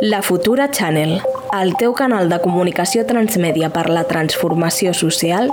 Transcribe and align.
La 0.00 0.22
Futura 0.22 0.70
Channel, 0.70 1.20
el 1.60 1.72
teu 1.74 1.90
canal 1.90 2.28
de 2.30 2.36
comunicació 2.38 3.02
transmèdia 3.02 3.66
per 3.74 3.88
la 3.90 4.04
transformació 4.06 4.92
social, 4.94 5.48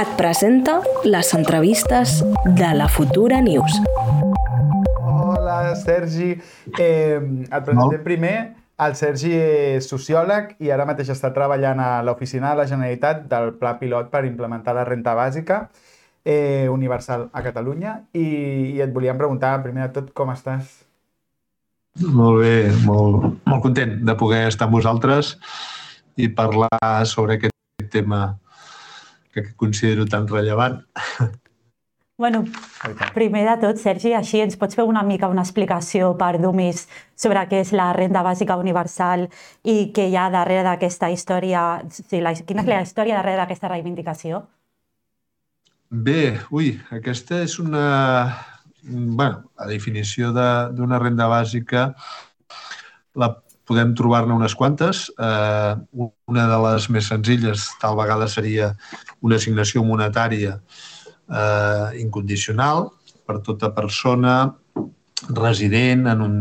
et 0.00 0.14
presenta 0.16 0.78
les 1.04 1.32
entrevistes 1.36 2.14
de 2.46 2.70
la 2.78 2.86
Futura 2.88 3.42
News. 3.44 3.74
Hola, 5.02 5.74
Sergi. 5.76 6.30
Eh, 6.78 7.20
et 7.44 7.66
presentem 7.66 8.00
primer. 8.06 8.38
El 8.80 8.96
Sergi 8.96 9.34
és 9.36 9.90
sociòleg 9.92 10.56
i 10.64 10.72
ara 10.72 10.88
mateix 10.88 11.12
està 11.12 11.34
treballant 11.36 11.84
a 11.84 11.90
l'oficina 12.08 12.54
de 12.54 12.62
la 12.62 12.66
Generalitat 12.72 13.28
del 13.28 13.52
Pla 13.60 13.74
Pilot 13.82 14.08
per 14.08 14.24
implementar 14.24 14.72
la 14.80 14.86
renta 14.88 15.12
bàsica 15.12 15.66
eh, 16.24 16.72
universal 16.72 17.28
a 17.36 17.44
Catalunya 17.44 17.98
i, 18.16 18.24
i 18.78 18.80
et 18.80 18.96
volíem 18.96 19.20
preguntar, 19.20 19.58
primer 19.60 19.90
de 19.90 20.00
tot, 20.00 20.10
com 20.16 20.32
estàs? 20.32 20.83
Molt 22.02 22.40
bé, 22.42 22.72
molt, 22.82 23.38
molt 23.46 23.62
content 23.62 24.00
de 24.02 24.14
poder 24.18 24.48
estar 24.48 24.66
amb 24.66 24.74
vosaltres 24.74 25.36
i 26.18 26.26
parlar 26.26 27.06
sobre 27.06 27.38
aquest 27.38 27.90
tema 27.92 28.34
que 29.34 29.54
considero 29.54 30.06
tan 30.06 30.26
rellevant. 30.28 30.80
Bueno, 32.16 32.44
primer 33.14 33.42
de 33.48 33.54
tot, 33.58 33.78
Sergi, 33.82 34.12
així 34.14 34.38
ens 34.38 34.54
pots 34.58 34.76
fer 34.78 34.84
una 34.86 35.02
mica 35.02 35.26
una 35.26 35.42
explicació 35.42 36.12
per 36.18 36.36
Dumis 36.38 36.84
sobre 37.18 37.42
què 37.50 37.58
és 37.64 37.72
la 37.74 37.88
renda 37.96 38.22
bàsica 38.22 38.54
universal 38.60 39.26
i 39.66 39.90
què 39.94 40.06
hi 40.06 40.14
ha 40.14 40.28
darrere 40.30 40.62
d'aquesta 40.68 41.10
història, 41.10 41.82
sí, 41.90 42.20
la, 42.22 42.36
quina 42.46 42.62
és 42.62 42.70
la 42.70 42.82
història 42.86 43.18
darrere 43.18 43.42
d'aquesta 43.42 43.70
reivindicació? 43.72 44.44
Bé, 45.90 46.38
ui, 46.54 46.76
aquesta 46.94 47.42
és 47.42 47.58
una, 47.58 47.82
bueno, 48.86 49.50
la 49.58 49.66
definició 49.66 50.30
d'una 50.34 50.98
de, 50.98 51.02
renda 51.02 51.28
bàsica 51.30 51.88
la 53.14 53.30
podem 53.64 53.94
trobar-ne 53.96 54.34
unes 54.36 54.54
quantes. 54.54 55.06
Eh, 55.16 55.74
una 56.28 56.46
de 56.50 56.58
les 56.66 56.88
més 56.92 57.08
senzilles 57.08 57.68
tal 57.80 57.96
vegada 57.96 58.28
seria 58.28 58.74
una 59.24 59.38
assignació 59.40 59.84
monetària 59.86 60.58
eh, 60.58 61.88
incondicional 62.02 62.90
per 63.24 63.40
tota 63.40 63.72
persona 63.72 64.52
resident 65.30 66.06
en 66.12 66.20
un 66.20 66.38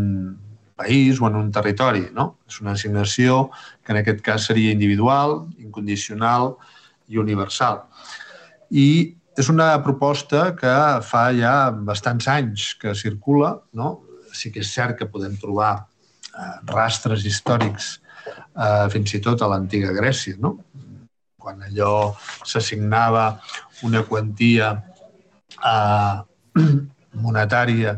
país 0.75 1.21
o 1.21 1.29
en 1.29 1.39
un 1.39 1.51
territori. 1.51 2.09
No? 2.11 2.39
És 2.49 2.59
una 2.61 2.75
assignació 2.75 3.49
que 3.85 3.95
en 3.95 4.01
aquest 4.01 4.23
cas 4.25 4.49
seria 4.49 4.73
individual, 4.75 5.45
incondicional 5.63 6.57
i 7.07 7.19
universal. 7.21 7.85
I 8.69 9.15
és 9.37 9.49
una 9.49 9.71
proposta 9.83 10.51
que 10.57 10.73
fa 11.05 11.23
ja 11.33 11.71
bastants 11.73 12.27
anys 12.29 12.73
que 12.79 12.93
circula, 12.97 13.55
no? 13.73 13.95
Sí 14.33 14.51
que 14.53 14.61
és 14.61 14.71
cert 14.73 14.97
que 14.99 15.09
podem 15.09 15.35
trobar 15.41 15.73
eh, 15.81 16.55
rastres 16.69 17.25
històrics 17.25 17.89
eh, 18.29 18.85
fins 18.93 19.15
i 19.17 19.21
tot 19.25 19.41
a 19.41 19.49
l'antiga 19.49 19.93
Grècia, 19.95 20.37
no? 20.41 20.57
Quan 21.37 21.65
allò 21.65 22.13
s'assignava 22.45 23.25
una 23.87 24.03
quantia 24.07 24.71
eh, 25.57 26.15
monetària 27.25 27.97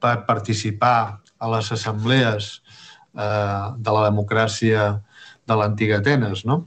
per 0.00 0.16
participar 0.28 0.98
a 1.38 1.50
les 1.54 1.70
assemblees 1.76 2.50
eh, 2.56 3.64
de 3.76 3.96
la 3.96 4.06
democràcia 4.08 4.92
de 5.44 5.56
l'antiga 5.60 6.00
Atenes, 6.00 6.44
no? 6.48 6.64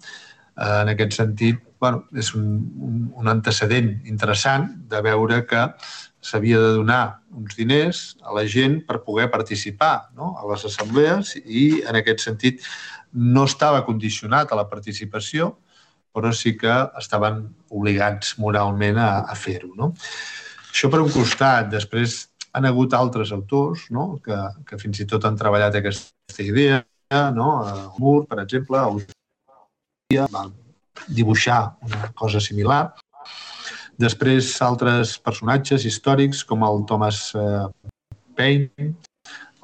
Eh, 0.53 0.81
en 0.83 0.93
aquest 0.93 1.17
sentit, 1.17 1.66
bueno, 1.79 2.03
és 2.17 2.33
un, 2.35 2.47
un, 2.87 2.99
un 3.15 3.29
antecedent 3.31 3.89
interessant 4.09 4.67
de 4.89 5.01
veure 5.05 5.43
que 5.49 5.63
s'havia 6.27 6.59
de 6.59 6.73
donar 6.79 7.21
uns 7.37 7.55
diners 7.55 8.01
a 8.23 8.33
la 8.35 8.43
gent 8.49 8.81
per 8.87 9.03
poder 9.05 9.29
participar 9.31 10.09
no? 10.17 10.33
a 10.39 10.47
les 10.51 10.65
assemblees 10.67 11.35
i, 11.45 11.83
en 11.87 11.99
aquest 11.99 12.25
sentit, 12.25 12.65
no 13.13 13.45
estava 13.47 13.83
condicionat 13.85 14.51
a 14.51 14.59
la 14.59 14.67
participació, 14.69 15.53
però 16.13 16.33
sí 16.33 16.55
que 16.57 16.73
estaven 16.97 17.43
obligats 17.69 18.35
moralment 18.41 18.97
a, 18.97 19.11
a 19.29 19.35
fer-ho. 19.37 19.73
No? 19.77 19.93
Això 20.71 20.89
per 20.93 21.03
un 21.03 21.13
costat. 21.13 21.69
Després 21.71 22.23
han 22.57 22.65
hagut 22.65 22.93
altres 22.97 23.31
autors 23.35 23.87
no? 23.93 24.17
que, 24.25 24.37
que 24.67 24.79
fins 24.81 25.03
i 25.03 25.07
tot 25.09 25.25
han 25.29 25.37
treballat 25.37 25.77
aquesta 25.77 26.43
idea. 26.43 26.81
No? 27.37 27.51
Moore, 28.01 28.25
per 28.27 28.41
exemple, 28.43 28.81
va 30.11 30.47
dibuixar 31.07 31.77
una 31.85 32.11
cosa 32.17 32.41
similar. 32.43 32.95
Després, 33.97 34.49
altres 34.61 35.15
personatges 35.25 35.85
històrics 35.89 36.43
com 36.45 36.65
el 36.67 36.83
Thomas 36.89 37.31
eh, 37.35 37.65
Paine, 38.37 38.91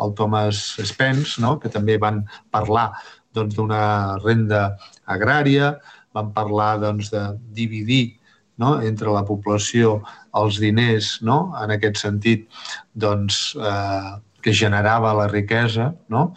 el 0.02 0.14
Thomas 0.18 0.64
Spence, 0.82 1.38
no? 1.42 1.58
que 1.62 1.70
també 1.70 2.00
van 2.02 2.24
parlar 2.52 2.90
doncs, 3.34 3.54
d'una 3.56 3.84
doncs, 3.84 4.26
renda 4.26 4.64
agrària, 5.06 5.76
van 6.14 6.34
parlar 6.34 6.78
doncs, 6.82 7.12
de 7.14 7.24
dividir 7.54 8.18
no? 8.58 8.80
entre 8.82 9.14
la 9.14 9.24
població 9.26 10.00
els 10.38 10.60
diners, 10.62 11.20
no? 11.22 11.54
en 11.62 11.74
aquest 11.78 12.02
sentit, 12.02 12.50
doncs, 12.94 13.54
eh, 13.58 14.14
que 14.44 14.52
generava 14.52 15.14
la 15.16 15.30
riquesa, 15.32 15.94
no? 16.12 16.34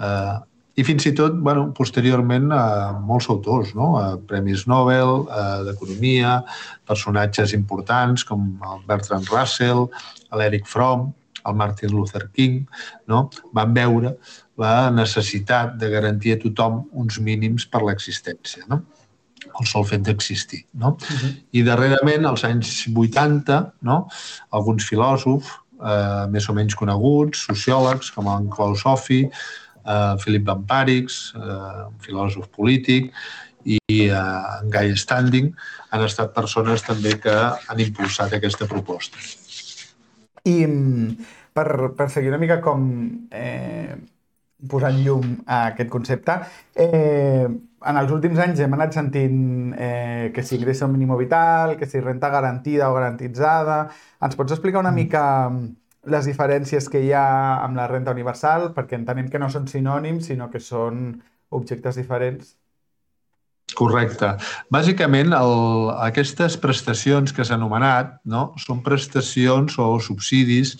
eh, 0.00 0.36
i 0.74 0.84
fins 0.86 1.06
i 1.06 1.12
tot, 1.14 1.36
bueno, 1.46 1.68
posteriorment, 1.76 2.48
eh, 2.52 2.94
molts 3.06 3.28
autors, 3.30 3.74
no? 3.78 3.92
eh, 4.00 4.14
Premis 4.28 4.66
Nobel 4.70 5.26
d'Economia, 5.68 6.40
personatges 6.88 7.54
importants 7.54 8.26
com 8.26 8.48
el 8.72 8.82
Bertrand 8.88 9.30
Russell, 9.30 9.86
l'Eric 10.34 10.66
Fromm, 10.66 11.12
el 11.44 11.54
Martin 11.54 11.92
Luther 11.92 12.28
King, 12.32 12.64
no? 13.06 13.28
van 13.54 13.74
veure 13.76 14.16
la 14.58 14.90
necessitat 14.94 15.74
de 15.78 15.90
garantir 15.92 16.34
a 16.34 16.42
tothom 16.42 16.84
uns 16.92 17.18
mínims 17.20 17.66
per 17.70 17.82
l'existència, 17.84 18.64
no? 18.70 18.82
el 19.44 19.68
sol 19.68 19.84
fet 19.86 20.02
d'existir. 20.06 20.64
No? 20.72 20.96
Uh 20.96 21.18
-huh. 21.18 21.34
I 21.52 21.62
darrerament, 21.62 22.26
als 22.26 22.44
anys 22.44 22.86
80, 22.88 23.74
no? 23.82 24.08
alguns 24.50 24.88
filòsofs 24.88 25.46
eh, 25.82 26.26
més 26.30 26.48
o 26.48 26.54
menys 26.54 26.74
coneguts, 26.74 27.46
sociòlegs 27.50 28.10
com 28.14 28.26
en 28.26 28.48
Klaus 28.50 28.80
Sophie, 28.80 29.30
eh, 29.84 30.14
Philip 30.22 30.46
Van 30.48 30.64
Parix, 30.68 31.34
eh, 31.36 31.88
un 31.88 31.98
filòsof 32.04 32.48
polític, 32.54 33.12
i 33.64 33.78
eh, 34.08 34.14
en 34.14 34.70
Guy 34.72 34.96
Standing 34.96 35.52
han 35.90 36.04
estat 36.04 36.34
persones 36.36 36.84
també 36.84 37.16
que 37.20 37.34
han 37.34 37.80
impulsat 37.80 38.34
aquesta 38.36 38.68
proposta. 38.70 39.20
I 40.44 40.58
mm, 40.66 41.28
per, 41.56 41.68
per 41.96 42.10
seguir 42.12 42.32
una 42.32 42.40
mica 42.42 42.60
com 42.64 42.82
eh, 43.32 43.94
posant 44.68 44.98
llum 45.04 45.38
a 45.46 45.66
aquest 45.70 45.90
concepte, 45.92 46.36
eh, 46.76 47.46
en 47.84 48.00
els 48.00 48.12
últims 48.16 48.40
anys 48.40 48.62
hem 48.64 48.74
anat 48.76 48.96
sentint 48.96 49.74
eh, 49.76 50.30
que 50.34 50.44
si 50.44 50.56
ingressa 50.56 50.86
un 50.88 50.94
mínim 50.96 51.12
vital, 51.20 51.76
que 51.76 51.88
si 51.88 52.00
renta 52.00 52.30
garantida 52.32 52.90
o 52.90 52.96
garantitzada... 52.96 53.84
Ens 54.24 54.36
pots 54.38 54.54
explicar 54.54 54.80
una 54.80 54.92
mm. 54.92 54.96
Les 56.10 56.26
diferències 56.28 56.88
que 56.90 57.00
hi 57.00 57.12
ha 57.16 57.26
amb 57.64 57.78
la 57.78 57.86
renta 57.90 58.12
universal, 58.14 58.70
perquè 58.76 58.98
entenem 58.98 59.30
que 59.32 59.40
no 59.40 59.48
són 59.52 59.68
sinònims, 59.70 60.28
sinó 60.30 60.50
que 60.52 60.60
són 60.60 61.06
objectes 61.54 61.96
diferents. 62.00 62.54
Correcte. 63.74 64.34
Bàsicament, 64.74 65.32
el, 65.34 65.90
aquestes 66.04 66.58
prestacions 66.60 67.32
que 67.34 67.46
s'han 67.46 67.62
anomenat 67.62 68.18
no, 68.30 68.50
són 68.60 68.82
prestacions 68.84 69.78
o 69.80 69.88
subsidis 70.04 70.76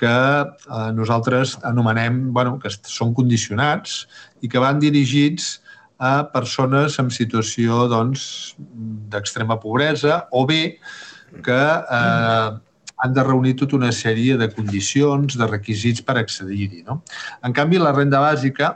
que 0.00 0.14
eh, 0.14 0.90
nosaltres 0.94 1.58
anomenem 1.66 2.32
bueno, 2.34 2.56
que 2.62 2.70
són 2.70 3.12
condicionats 3.14 4.04
i 4.42 4.50
que 4.50 4.62
van 4.62 4.80
dirigits 4.82 5.58
a 5.98 6.24
persones 6.32 6.98
en 6.98 7.10
situació 7.14 7.84
d'extrema 7.90 9.54
doncs, 9.54 9.62
pobresa 9.62 10.24
o 10.32 10.44
bé 10.48 10.62
que 11.44 11.60
eh, 11.98 12.48
han 13.02 13.14
de 13.14 13.24
reunir 13.26 13.54
tota 13.58 13.76
una 13.76 13.90
sèrie 13.92 14.36
de 14.40 14.48
condicions, 14.52 15.36
de 15.38 15.46
requisits 15.50 16.04
per 16.04 16.18
accedir-hi. 16.20 16.84
No? 16.86 17.00
En 17.44 17.54
canvi, 17.56 17.80
la 17.82 17.92
renda 17.92 18.20
bàsica 18.22 18.70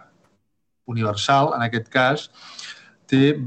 universal, 0.88 1.52
en 1.56 1.64
aquest 1.66 1.88
cas, 1.92 2.28
té 3.08 3.38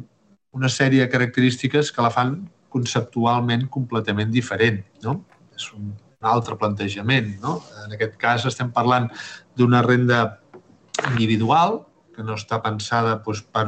una 0.55 0.69
sèrie 0.69 1.03
de 1.03 1.11
característiques 1.11 1.91
que 1.91 2.03
la 2.03 2.11
fan 2.13 2.35
conceptualment 2.71 3.67
completament 3.69 4.31
diferent. 4.31 4.81
No? 5.03 5.19
És 5.55 5.67
un 5.75 5.91
altre 6.21 6.57
plantejament. 6.57 7.33
No? 7.43 7.59
En 7.85 7.95
aquest 7.97 8.17
cas 8.21 8.47
estem 8.47 8.71
parlant 8.73 9.09
d'una 9.57 9.83
renda 9.85 10.23
individual 11.09 11.81
que 12.15 12.23
no 12.23 12.35
està 12.37 12.61
pensada 12.63 13.17
doncs, 13.25 13.43
per, 13.53 13.67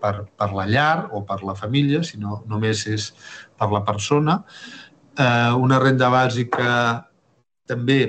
per, 0.00 0.14
per 0.38 0.50
la 0.56 0.66
llar 0.70 1.08
o 1.12 1.22
per 1.26 1.40
la 1.46 1.56
família, 1.58 2.02
sinó 2.06 2.42
només 2.48 2.86
és 2.90 3.10
per 3.58 3.68
la 3.72 3.82
persona, 3.86 4.40
Eh, 5.18 5.52
una 5.58 5.78
renda 5.82 6.10
bàsica 6.12 7.06
també 7.68 8.00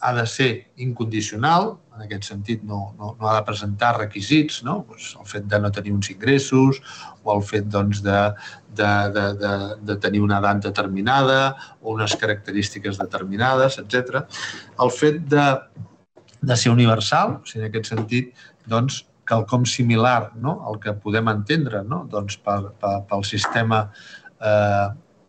ha 0.00 0.12
de 0.14 0.24
ser 0.26 0.50
incondicional, 0.76 1.72
en 1.96 2.04
aquest 2.04 2.28
sentit 2.30 2.62
no, 2.62 2.94
no, 2.98 3.14
no 3.18 3.28
ha 3.28 3.34
de 3.34 3.44
presentar 3.46 3.96
requisits, 3.96 4.60
no? 4.62 4.84
Pues 4.86 5.10
el 5.18 5.26
fet 5.26 5.48
de 5.50 5.58
no 5.58 5.70
tenir 5.74 5.92
uns 5.96 6.10
ingressos 6.12 6.78
o 7.24 7.34
el 7.34 7.42
fet 7.42 7.66
doncs, 7.72 8.04
de, 8.06 8.20
de, 8.78 8.92
de, 9.16 9.24
de, 9.40 9.52
de 9.90 9.96
tenir 10.04 10.22
una 10.22 10.38
edat 10.38 10.62
determinada 10.68 11.40
o 11.82 11.96
unes 11.96 12.14
característiques 12.20 13.00
determinades, 13.02 13.80
etc. 13.82 14.22
El 14.78 14.94
fet 14.94 15.24
de, 15.32 15.48
de 16.40 16.56
ser 16.56 16.70
universal, 16.70 17.40
o 17.42 17.50
sigui, 17.50 17.64
en 17.64 17.72
aquest 17.72 17.90
sentit, 17.96 18.46
doncs, 18.70 19.02
quelcom 19.28 19.66
similar 19.68 20.30
no? 20.40 20.54
al 20.64 20.78
que 20.80 20.94
podem 20.96 21.28
entendre 21.28 21.82
no? 21.84 22.04
doncs 22.08 22.38
per, 22.40 22.70
per, 22.80 22.94
pel 23.10 23.26
sistema 23.28 23.82
eh, 24.40 24.86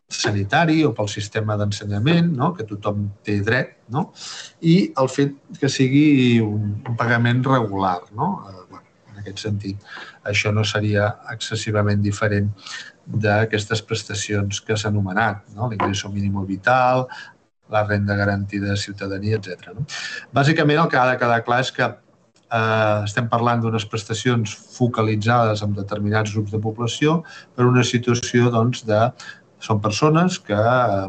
sanitari 0.09 0.81
o 0.85 0.91
pel 0.97 1.07
sistema 1.07 1.55
d'ensenyament, 1.57 2.31
no? 2.35 2.51
que 2.57 2.65
tothom 2.67 3.05
té 3.25 3.39
dret, 3.45 3.75
no? 3.93 4.09
i 4.65 4.91
el 4.97 5.09
fet 5.13 5.35
que 5.61 5.69
sigui 5.69 6.39
un, 6.41 6.79
un 6.81 6.97
pagament 6.97 7.43
regular. 7.45 7.99
No? 8.17 8.31
Eh, 8.49 8.63
bueno, 8.71 8.85
en 9.13 9.21
aquest 9.21 9.45
sentit, 9.45 9.89
això 10.25 10.53
no 10.55 10.65
seria 10.65 11.11
excessivament 11.33 12.01
diferent 12.01 12.49
d'aquestes 13.09 13.81
prestacions 13.85 14.61
que 14.65 14.77
s'ha 14.77 14.89
anomenat, 14.89 15.45
no? 15.55 15.69
l'ingresso 15.69 16.09
mínim 16.13 16.41
vital, 16.49 17.05
la 17.69 17.85
renda 17.85 18.15
garantida 18.17 18.73
de 18.73 18.77
ciutadania, 18.81 19.37
etc. 19.37 19.73
No? 19.77 19.85
Bàsicament, 20.33 20.81
el 20.81 20.89
que 20.89 20.97
ha 20.97 21.09
de 21.11 21.17
quedar 21.21 21.43
clar 21.45 21.61
és 21.61 21.73
que 21.73 21.85
eh, 21.85 23.01
estem 23.05 23.27
parlant 23.31 23.61
d'unes 23.63 23.85
prestacions 23.89 24.55
focalitzades 24.75 25.63
en 25.65 25.75
determinats 25.77 26.33
grups 26.35 26.53
de 26.55 26.61
població 26.63 27.19
per 27.55 27.67
una 27.69 27.85
situació 27.85 28.49
doncs, 28.53 28.85
de 28.89 29.01
són 29.59 29.81
persones 29.83 30.39
que, 30.39 30.57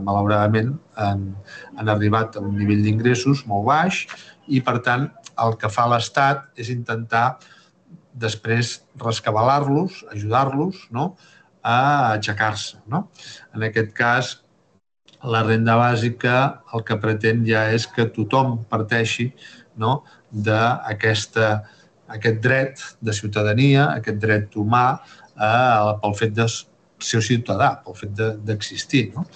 malauradament, 0.05 0.75
han, 0.99 1.25
han 1.79 1.91
arribat 1.93 2.37
a 2.37 2.43
un 2.45 2.57
nivell 2.59 2.83
d'ingressos 2.87 3.45
molt 3.51 3.69
baix 3.69 4.03
i, 4.49 4.61
per 4.61 4.81
tant, 4.87 5.09
el 5.41 5.57
que 5.61 5.71
fa 5.73 5.87
l'Estat 5.91 6.49
és 6.61 6.71
intentar 6.75 7.39
després 8.21 8.81
rescabalar-los, 9.01 10.05
ajudar-los 10.13 10.87
no? 10.91 11.15
a 11.63 11.79
aixecar-se. 12.17 12.81
No? 12.91 13.07
En 13.55 13.65
aquest 13.69 13.93
cas, 13.97 14.35
la 15.23 15.43
renda 15.45 15.77
bàsica 15.77 16.37
el 16.75 16.85
que 16.89 16.97
pretén 17.01 17.45
ja 17.47 17.67
és 17.75 17.87
que 17.87 18.09
tothom 18.17 18.61
parteixi 18.71 19.31
no? 19.81 20.01
d'aquest 20.31 21.39
dret 22.43 22.85
de 23.01 23.15
ciutadania, 23.17 23.91
aquest 24.01 24.21
dret 24.23 24.57
humà 24.57 24.85
eh, 24.97 25.93
pel 26.03 26.17
fet 26.19 26.35
de 26.37 26.49
ser 27.05 27.23
ciutadà, 27.25 27.73
pel 27.85 27.97
fet 27.99 28.15
d'existir. 28.47 29.11
De, 29.11 29.19
no? 29.19 29.27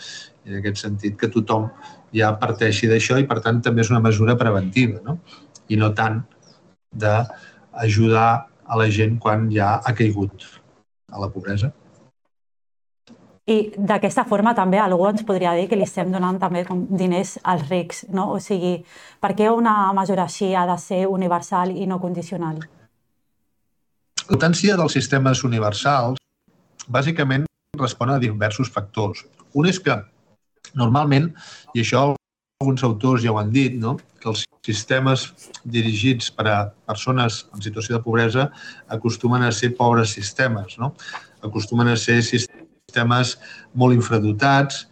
I 0.44 0.52
en 0.52 0.60
aquest 0.60 0.82
sentit 0.84 1.16
que 1.20 1.30
tothom 1.32 1.70
ja 2.14 2.32
parteixi 2.40 2.88
d'això 2.90 3.18
i, 3.20 3.28
per 3.28 3.40
tant, 3.44 3.62
també 3.64 3.84
és 3.84 3.92
una 3.92 4.02
mesura 4.04 4.36
preventiva 4.40 5.00
no? 5.04 5.18
i 5.72 5.78
no 5.80 5.90
tant 5.96 6.20
d'ajudar 6.92 8.28
a 8.64 8.76
la 8.80 8.90
gent 8.92 9.16
quan 9.20 9.48
ja 9.52 9.78
ha 9.80 9.94
caigut 9.96 10.44
a 11.12 11.20
la 11.20 11.30
pobresa. 11.32 11.72
I 13.44 13.74
d'aquesta 13.76 14.24
forma 14.24 14.54
també 14.56 14.78
algú 14.80 15.04
ens 15.10 15.24
podria 15.28 15.52
dir 15.52 15.66
que 15.68 15.76
li 15.76 15.84
estem 15.84 16.08
donant 16.12 16.38
també 16.40 16.62
com 16.64 16.86
diners 16.88 17.34
als 17.42 17.66
rics, 17.68 18.06
no? 18.08 18.30
O 18.32 18.38
sigui, 18.40 18.78
per 19.20 19.34
què 19.36 19.50
una 19.52 19.92
mesura 19.92 20.24
així 20.24 20.54
ha 20.56 20.64
de 20.70 20.78
ser 20.80 21.02
universal 21.12 21.74
i 21.76 21.84
no 21.84 22.00
condicional? 22.00 22.62
La 24.24 24.30
potència 24.30 24.78
dels 24.80 24.96
sistemes 24.96 25.44
universals 25.44 26.22
bàsicament 26.88 27.44
respon 27.84 28.10
a 28.10 28.20
diversos 28.22 28.72
factors. 28.72 29.24
Un 29.54 29.70
és 29.70 29.78
que 29.80 29.96
normalment, 30.74 31.30
i 31.74 31.84
això 31.84 32.14
alguns 32.60 32.84
autors 32.86 33.22
ja 33.22 33.32
ho 33.32 33.38
han 33.38 33.52
dit, 33.52 33.74
no? 33.76 33.96
que 34.20 34.30
els 34.30 34.44
sistemes 34.64 35.26
dirigits 35.68 36.30
per 36.32 36.46
a 36.48 36.58
persones 36.88 37.42
en 37.52 37.62
situació 37.64 37.98
de 37.98 38.04
pobresa 38.04 38.48
acostumen 38.96 39.44
a 39.44 39.52
ser 39.52 39.74
pobres 39.76 40.14
sistemes, 40.16 40.78
no? 40.80 40.94
acostumen 41.44 41.90
a 41.92 41.96
ser 42.00 42.22
sistemes 42.24 43.36
molt 43.74 43.96
infradotats, 43.96 44.86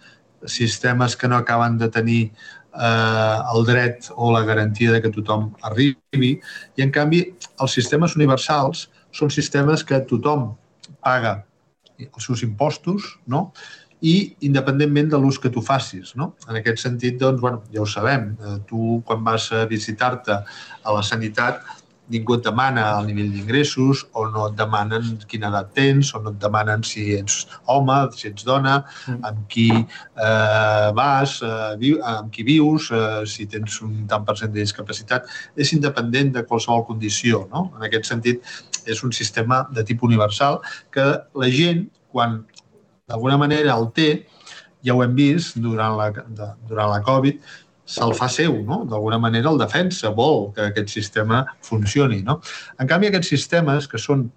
sistemes 0.45 1.17
que 1.17 1.31
no 1.31 1.39
acaben 1.39 1.79
de 1.79 1.89
tenir 1.89 2.23
eh, 2.29 3.39
el 3.55 3.65
dret 3.65 4.11
o 4.17 4.33
la 4.35 4.43
garantia 4.45 4.93
de 4.93 5.01
que 5.01 5.13
tothom 5.15 5.53
arribi, 5.63 6.35
i 6.77 6.85
en 6.85 6.93
canvi 6.93 7.23
els 7.57 7.79
sistemes 7.79 8.19
universals 8.19 8.89
són 9.15 9.31
sistemes 9.31 9.87
que 9.87 10.03
tothom 10.11 10.51
paga 11.01 11.39
els 11.99 12.27
seus 12.27 12.43
impostos, 12.47 13.17
no? 13.27 13.51
i 14.03 14.35
independentment 14.43 15.13
de 15.13 15.19
l'ús 15.23 15.39
que 15.39 15.51
tu 15.55 15.63
facis. 15.63 16.17
No? 16.19 16.33
En 16.51 16.59
aquest 16.59 16.83
sentit, 16.83 17.21
doncs, 17.21 17.41
bueno, 17.41 17.63
ja 17.75 17.85
ho 17.85 17.87
sabem, 17.87 18.33
eh, 18.35 18.57
tu 18.67 18.99
quan 19.07 19.23
vas 19.25 19.47
a 19.55 19.63
visitar-te 19.71 20.41
a 20.43 20.97
la 20.97 21.05
sanitat 21.07 21.63
ningú 22.13 22.37
et 22.37 22.45
demana 22.45 22.85
el 22.99 23.07
nivell 23.09 23.31
d'ingressos 23.33 24.03
o 24.19 24.27
no 24.31 24.49
et 24.51 24.57
demanen 24.59 25.15
quina 25.31 25.51
edat 25.53 25.71
tens 25.77 26.13
o 26.17 26.21
no 26.23 26.33
et 26.35 26.41
demanen 26.43 26.83
si 26.87 27.13
ets 27.17 27.47
home, 27.71 27.99
si 28.19 28.29
ets 28.31 28.47
dona, 28.49 28.81
mm. 29.07 29.21
amb 29.29 29.47
qui 29.53 29.69
eh, 29.79 30.89
vas, 30.99 31.39
eh, 31.47 31.71
viu, 31.81 32.01
amb 32.15 32.33
qui 32.35 32.47
vius, 32.49 32.91
eh, 32.93 33.23
si 33.29 33.47
tens 33.51 33.79
un 33.87 34.03
tant 34.11 34.27
per 34.29 34.37
cent 34.41 34.53
de 34.53 34.61
discapacitat. 34.61 35.31
És 35.57 35.73
independent 35.77 36.35
de 36.37 36.45
qualsevol 36.49 36.85
condició. 36.91 37.47
No? 37.55 37.69
En 37.79 37.87
aquest 37.89 38.11
sentit, 38.11 38.43
és 38.87 39.03
un 39.07 39.13
sistema 39.13 39.63
de 39.73 39.85
tipus 39.85 40.09
universal 40.11 40.61
que 40.95 41.05
la 41.39 41.51
gent, 41.51 41.87
quan 42.13 42.43
d'alguna 43.09 43.39
manera 43.41 43.77
el 43.77 43.91
té, 43.97 44.09
ja 44.83 44.95
ho 44.95 45.03
hem 45.05 45.15
vist 45.15 45.59
durant 45.63 45.97
la, 45.99 46.11
de, 46.11 46.49
durant 46.69 46.91
la 46.91 47.03
Covid, 47.07 47.43
se'l 47.93 48.15
fa 48.17 48.29
seu, 48.31 48.55
no? 48.67 48.83
D'alguna 48.89 49.19
manera 49.21 49.51
el 49.51 49.59
defensa, 49.61 50.13
vol 50.15 50.51
que 50.57 50.69
aquest 50.71 50.93
sistema 50.95 51.45
funcioni, 51.67 52.23
no? 52.27 52.41
En 52.81 52.89
canvi, 52.91 53.11
aquests 53.11 53.33
sistemes 53.35 53.89
que 53.91 54.01
són 54.01 54.29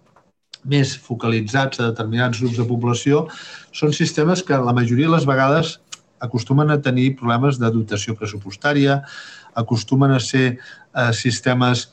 més 0.66 0.96
focalitzats 0.98 1.80
a 1.80 1.92
determinats 1.92 2.42
grups 2.42 2.58
de 2.58 2.66
població 2.66 3.26
són 3.76 3.94
sistemes 3.94 4.42
que 4.44 4.58
la 4.58 4.74
majoria 4.74 5.10
de 5.10 5.14
les 5.14 5.28
vegades 5.30 5.76
acostumen 6.26 6.72
a 6.74 6.80
tenir 6.82 7.14
problemes 7.20 7.60
de 7.62 7.70
dotació 7.70 8.16
pressupostària, 8.18 9.02
acostumen 9.54 10.16
a 10.16 10.20
ser 10.20 10.46
eh, 10.56 11.12
sistemes 11.14 11.90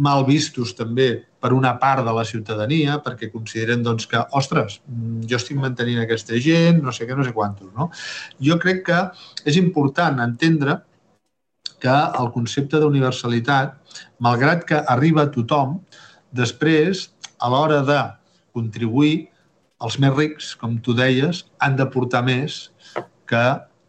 mal 0.00 0.24
vistos 0.26 0.72
també 0.76 1.10
per 1.40 1.52
una 1.56 1.74
part 1.80 2.04
de 2.04 2.12
la 2.16 2.24
ciutadania, 2.28 2.98
perquè 3.04 3.30
consideren 3.32 3.84
doncs, 3.84 4.06
que, 4.08 4.20
ostres, 4.36 4.80
jo 5.28 5.38
estic 5.38 5.60
mantenint 5.60 6.02
aquesta 6.02 6.38
gent, 6.40 6.82
no 6.84 6.92
sé 6.92 7.08
què, 7.08 7.16
no 7.16 7.24
sé 7.26 7.34
quantos. 7.36 7.70
No? 7.76 7.90
Jo 8.44 8.58
crec 8.60 8.84
que 8.88 9.00
és 9.48 9.60
important 9.60 10.20
entendre 10.24 10.80
que 11.80 11.96
el 12.20 12.28
concepte 12.34 12.80
d'universalitat, 12.80 13.76
malgrat 14.20 14.66
que 14.68 14.82
arriba 14.94 15.24
a 15.24 15.32
tothom, 15.32 15.78
després, 16.36 17.08
a 17.40 17.48
l'hora 17.52 17.80
de 17.88 18.00
contribuir, 18.56 19.30
els 19.80 19.96
més 20.02 20.12
rics, 20.12 20.52
com 20.60 20.76
tu 20.84 20.92
deies, 20.96 21.46
han 21.64 21.78
de 21.78 21.86
portar 21.88 22.20
més 22.26 22.66
que 23.30 23.44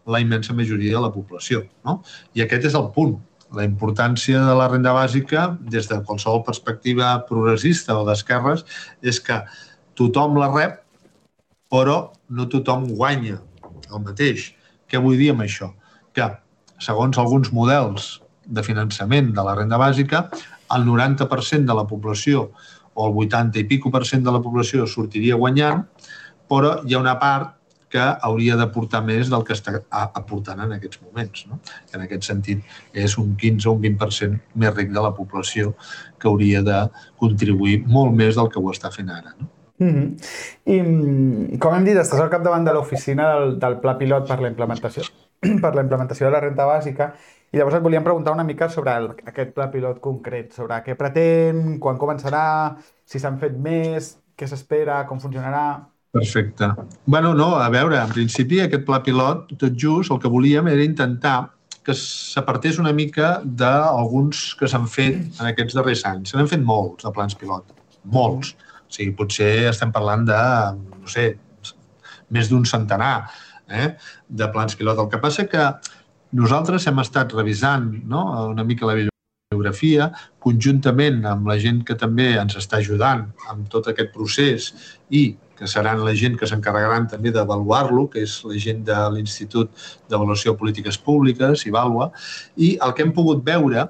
la 0.08 0.22
immensa 0.24 0.56
majoria 0.56 0.96
de 0.96 1.04
la 1.04 1.12
població. 1.12 1.66
No? 1.86 2.00
I 2.34 2.46
aquest 2.46 2.70
és 2.72 2.78
el 2.80 2.88
punt. 2.96 3.18
La 3.56 3.66
importància 3.68 4.40
de 4.48 4.54
la 4.56 4.70
renda 4.72 4.94
bàsica, 4.96 5.50
des 5.60 5.90
de 5.90 6.00
qualsevol 6.08 6.44
perspectiva 6.48 7.18
progressista 7.28 7.98
o 8.00 8.06
d'esquerres, 8.08 8.64
és 9.04 9.20
que 9.20 9.42
tothom 10.00 10.40
la 10.40 10.48
rep, 10.54 10.80
però 11.72 12.12
no 12.30 12.48
tothom 12.52 12.88
guanya 12.96 13.40
el 13.92 14.04
mateix. 14.06 14.52
Què 14.88 15.00
vull 15.00 15.20
dir 15.20 15.32
amb 15.34 15.44
això? 15.46 15.72
Que 16.16 16.28
segons 16.82 17.20
alguns 17.20 17.52
models 17.56 18.18
de 18.46 18.64
finançament 18.64 19.32
de 19.36 19.44
la 19.46 19.56
renda 19.56 19.80
bàsica, 19.80 20.26
el 20.76 20.88
90% 20.88 21.68
de 21.68 21.76
la 21.76 21.88
població 21.88 22.50
o 22.94 23.08
el 23.08 23.18
80 23.28 23.60
i 23.60 23.68
pico 23.68 23.92
per 23.92 24.04
cent 24.08 24.24
de 24.24 24.32
la 24.34 24.42
població 24.44 24.88
sortiria 24.88 25.40
guanyant, 25.40 25.84
però 26.52 26.80
hi 26.84 26.96
ha 26.96 27.04
una 27.04 27.18
part 27.20 27.56
que 27.92 28.04
hauria 28.28 28.58
d'aportar 28.60 29.02
més 29.06 29.30
del 29.32 29.44
que 29.48 29.56
està 29.58 29.78
aportant 30.00 30.62
en 30.66 30.76
aquests 30.78 31.02
moments. 31.04 31.46
No? 31.50 31.60
En 31.94 32.06
aquest 32.06 32.28
sentit, 32.30 32.62
és 32.94 33.18
un 33.22 33.34
15 33.40 33.70
o 33.70 33.76
un 33.78 33.82
20% 33.84 34.60
més 34.64 34.76
ric 34.76 34.94
de 34.96 35.04
la 35.04 35.14
població 35.18 35.74
que 36.20 36.30
hauria 36.32 36.62
de 36.66 36.84
contribuir 37.22 37.82
molt 37.88 38.16
més 38.16 38.40
del 38.40 38.52
que 38.52 38.62
ho 38.62 38.72
està 38.72 38.94
fent 38.94 39.12
ara. 39.12 39.36
No? 39.40 39.50
Mm 39.82 39.90
-hmm. 39.90 40.08
I, 41.54 41.58
com 41.58 41.74
hem 41.74 41.86
dit, 41.86 41.98
estàs 41.98 42.22
al 42.22 42.30
capdavant 42.30 42.66
de 42.66 42.74
l'oficina 42.74 43.34
del, 43.34 43.60
del 43.60 43.80
Pla 43.80 43.98
Pilot 43.98 44.28
per 44.28 44.40
la 44.40 44.48
implementació 44.48 45.04
per 45.64 45.76
la 45.76 45.82
implementació 45.82 46.28
de 46.28 46.32
la 46.32 46.40
renta 46.40 46.66
bàsica 46.66 47.14
i 47.52 47.58
llavors 47.58 47.76
et 47.76 47.84
volíem 47.84 48.04
preguntar 48.04 48.32
una 48.32 48.46
mica 48.48 48.70
sobre 48.70 48.94
el, 48.96 49.10
aquest 49.28 49.50
pla 49.52 49.66
pilot 49.72 49.98
concret, 50.00 50.54
sobre 50.56 50.78
què 50.86 50.96
pretén, 50.96 51.80
quan 51.84 51.98
començarà, 52.00 52.44
si 53.04 53.20
s'han 53.20 53.40
fet 53.42 53.58
més, 53.60 54.14
què 54.40 54.48
s'espera, 54.48 55.02
com 55.10 55.20
funcionarà... 55.20 55.66
Perfecte. 56.12 56.68
bueno, 57.06 57.34
no, 57.34 57.56
a 57.56 57.70
veure, 57.70 57.96
en 58.02 58.10
principi 58.12 58.60
aquest 58.60 58.84
pla 58.84 59.00
pilot, 59.04 59.54
tot 59.62 59.78
just, 59.80 60.12
el 60.12 60.20
que 60.20 60.32
volíem 60.32 60.68
era 60.68 60.84
intentar 60.84 61.38
que 61.86 61.96
s'apartés 61.98 62.78
una 62.82 62.92
mica 62.94 63.40
d'alguns 63.44 64.42
que 64.60 64.68
s'han 64.70 64.90
fet 64.92 65.40
en 65.40 65.48
aquests 65.50 65.78
darrers 65.78 66.04
anys. 66.06 66.34
Se 66.34 66.38
n'han 66.38 66.52
fet 66.52 66.62
molts 66.62 67.08
de 67.08 67.14
plans 67.16 67.38
pilot, 67.40 67.72
molts. 68.18 68.52
O 68.84 68.92
sigui, 68.94 69.16
potser 69.18 69.70
estem 69.70 69.94
parlant 69.96 70.28
de, 70.28 70.42
no 71.00 71.10
sé, 71.10 71.32
més 72.30 72.52
d'un 72.52 72.68
centenar 72.68 73.16
eh, 73.72 73.94
de 74.28 74.50
plans 74.52 74.76
pilot. 74.76 75.00
El 75.00 75.10
que 75.10 75.22
passa 75.24 75.48
que 75.50 75.70
nosaltres 76.38 76.86
hem 76.92 77.00
estat 77.04 77.34
revisant 77.40 77.88
no, 78.12 78.26
una 78.52 78.68
mica 78.68 78.88
la 78.90 79.00
bibliografia, 79.52 80.10
conjuntament 80.40 81.26
amb 81.28 81.50
la 81.52 81.58
gent 81.60 81.82
que 81.84 81.98
també 82.00 82.30
ens 82.40 82.56
està 82.56 82.80
ajudant 82.80 83.26
amb 83.52 83.68
tot 83.72 83.90
aquest 83.92 84.14
procés 84.16 84.72
i 85.12 85.36
que 85.60 85.68
seran 85.68 86.00
la 86.06 86.14
gent 86.18 86.38
que 86.40 86.48
s'encarregaran 86.48 87.10
també 87.12 87.34
d'avaluar-lo, 87.36 88.08
que 88.10 88.24
és 88.24 88.40
la 88.48 88.58
gent 88.58 88.86
de 88.88 88.98
l'Institut 89.14 89.70
d'Avaluació 90.10 90.54
de 90.54 90.62
Polítiques 90.64 90.98
Públiques, 90.98 91.68
IVALUA, 91.68 92.10
i 92.56 92.78
el 92.82 92.96
que 92.96 93.04
hem 93.04 93.12
pogut 93.14 93.44
veure 93.46 93.90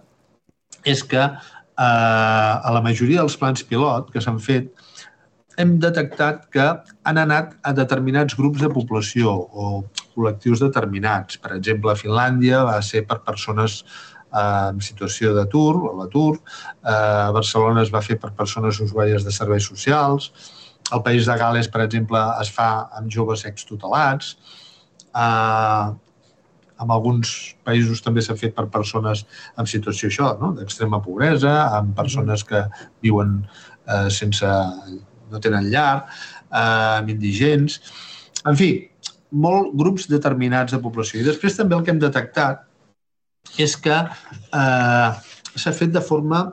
és 0.84 1.06
que 1.06 1.30
a 1.82 2.74
la 2.74 2.82
majoria 2.84 3.22
dels 3.22 3.38
plans 3.38 3.64
pilot 3.64 4.10
que 4.12 4.22
s'han 4.22 4.42
fet, 4.42 4.74
hem 5.62 5.78
detectat 5.84 6.48
que 6.52 6.66
han 7.06 7.20
anat 7.22 7.54
a 7.64 7.74
determinats 7.78 8.36
grups 8.38 8.62
de 8.64 8.70
població 8.72 9.32
o 9.32 9.84
col·lectius 10.16 10.62
determinats. 10.64 11.38
Per 11.38 11.54
exemple, 11.56 11.92
a 11.92 12.00
Finlàndia 12.00 12.64
va 12.68 12.80
ser 12.86 13.06
per 13.08 13.22
persones 13.26 13.82
en 14.38 14.80
situació 14.84 15.34
d'atur, 15.36 15.76
o 15.90 15.94
l'atur. 16.00 16.38
A 16.84 17.32
Barcelona 17.36 17.84
es 17.86 17.92
va 17.94 18.04
fer 18.06 18.18
per 18.20 18.32
persones 18.38 18.80
usuàries 18.84 19.26
de 19.28 19.34
serveis 19.36 19.68
socials. 19.68 20.32
Al 20.92 21.04
País 21.04 21.28
de 21.28 21.36
Gales, 21.40 21.70
per 21.72 21.84
exemple, 21.86 22.22
es 22.42 22.52
fa 22.52 22.70
amb 22.98 23.12
joves 23.12 23.46
extutelats. 23.48 24.36
Uh, 25.12 25.92
en 26.82 26.90
alguns 26.90 27.32
països 27.68 28.02
també 28.02 28.24
s'ha 28.26 28.38
fet 28.40 28.56
per 28.58 28.68
persones 28.74 29.26
en 29.60 29.70
situació 29.70 30.10
això, 30.10 30.32
no? 30.42 30.52
d'extrema 30.58 31.02
pobresa, 31.04 31.54
amb 31.78 31.94
persones 31.98 32.44
que 32.48 32.64
viuen 33.06 33.42
eh, 33.86 34.08
sense 34.10 34.50
no 35.32 35.40
tenen 35.44 35.70
llar, 35.72 36.08
eh, 36.50 36.98
amb 37.02 37.12
indigents, 37.14 37.78
en 38.50 38.58
fi, 38.58 38.72
molt 39.32 39.76
grups 39.78 40.10
determinats 40.12 40.74
de 40.74 40.82
població. 40.84 41.22
I 41.22 41.30
després 41.30 41.56
també 41.60 41.78
el 41.78 41.86
que 41.86 41.94
hem 41.94 42.02
detectat 42.02 42.66
és 43.58 43.76
que 43.76 43.98
eh, 43.98 45.10
s'ha 45.56 45.74
fet 45.76 45.92
de 45.94 46.02
forma 46.02 46.44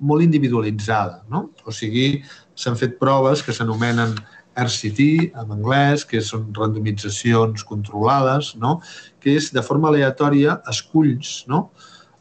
molt 0.00 0.24
individualitzada. 0.24 1.22
No? 1.28 1.50
O 1.66 1.74
sigui, 1.74 2.22
s'han 2.56 2.78
fet 2.80 2.98
proves 3.00 3.44
que 3.44 3.54
s'anomenen 3.56 4.16
RCT, 4.60 5.06
en 5.38 5.52
anglès, 5.54 6.04
que 6.08 6.20
són 6.24 6.48
randomitzacions 6.56 7.64
controlades, 7.68 8.54
no? 8.60 8.80
que 9.20 9.36
és 9.38 9.50
de 9.54 9.62
forma 9.62 9.88
aleatòria 9.92 10.58
esculls 10.70 11.44
no? 11.48 11.68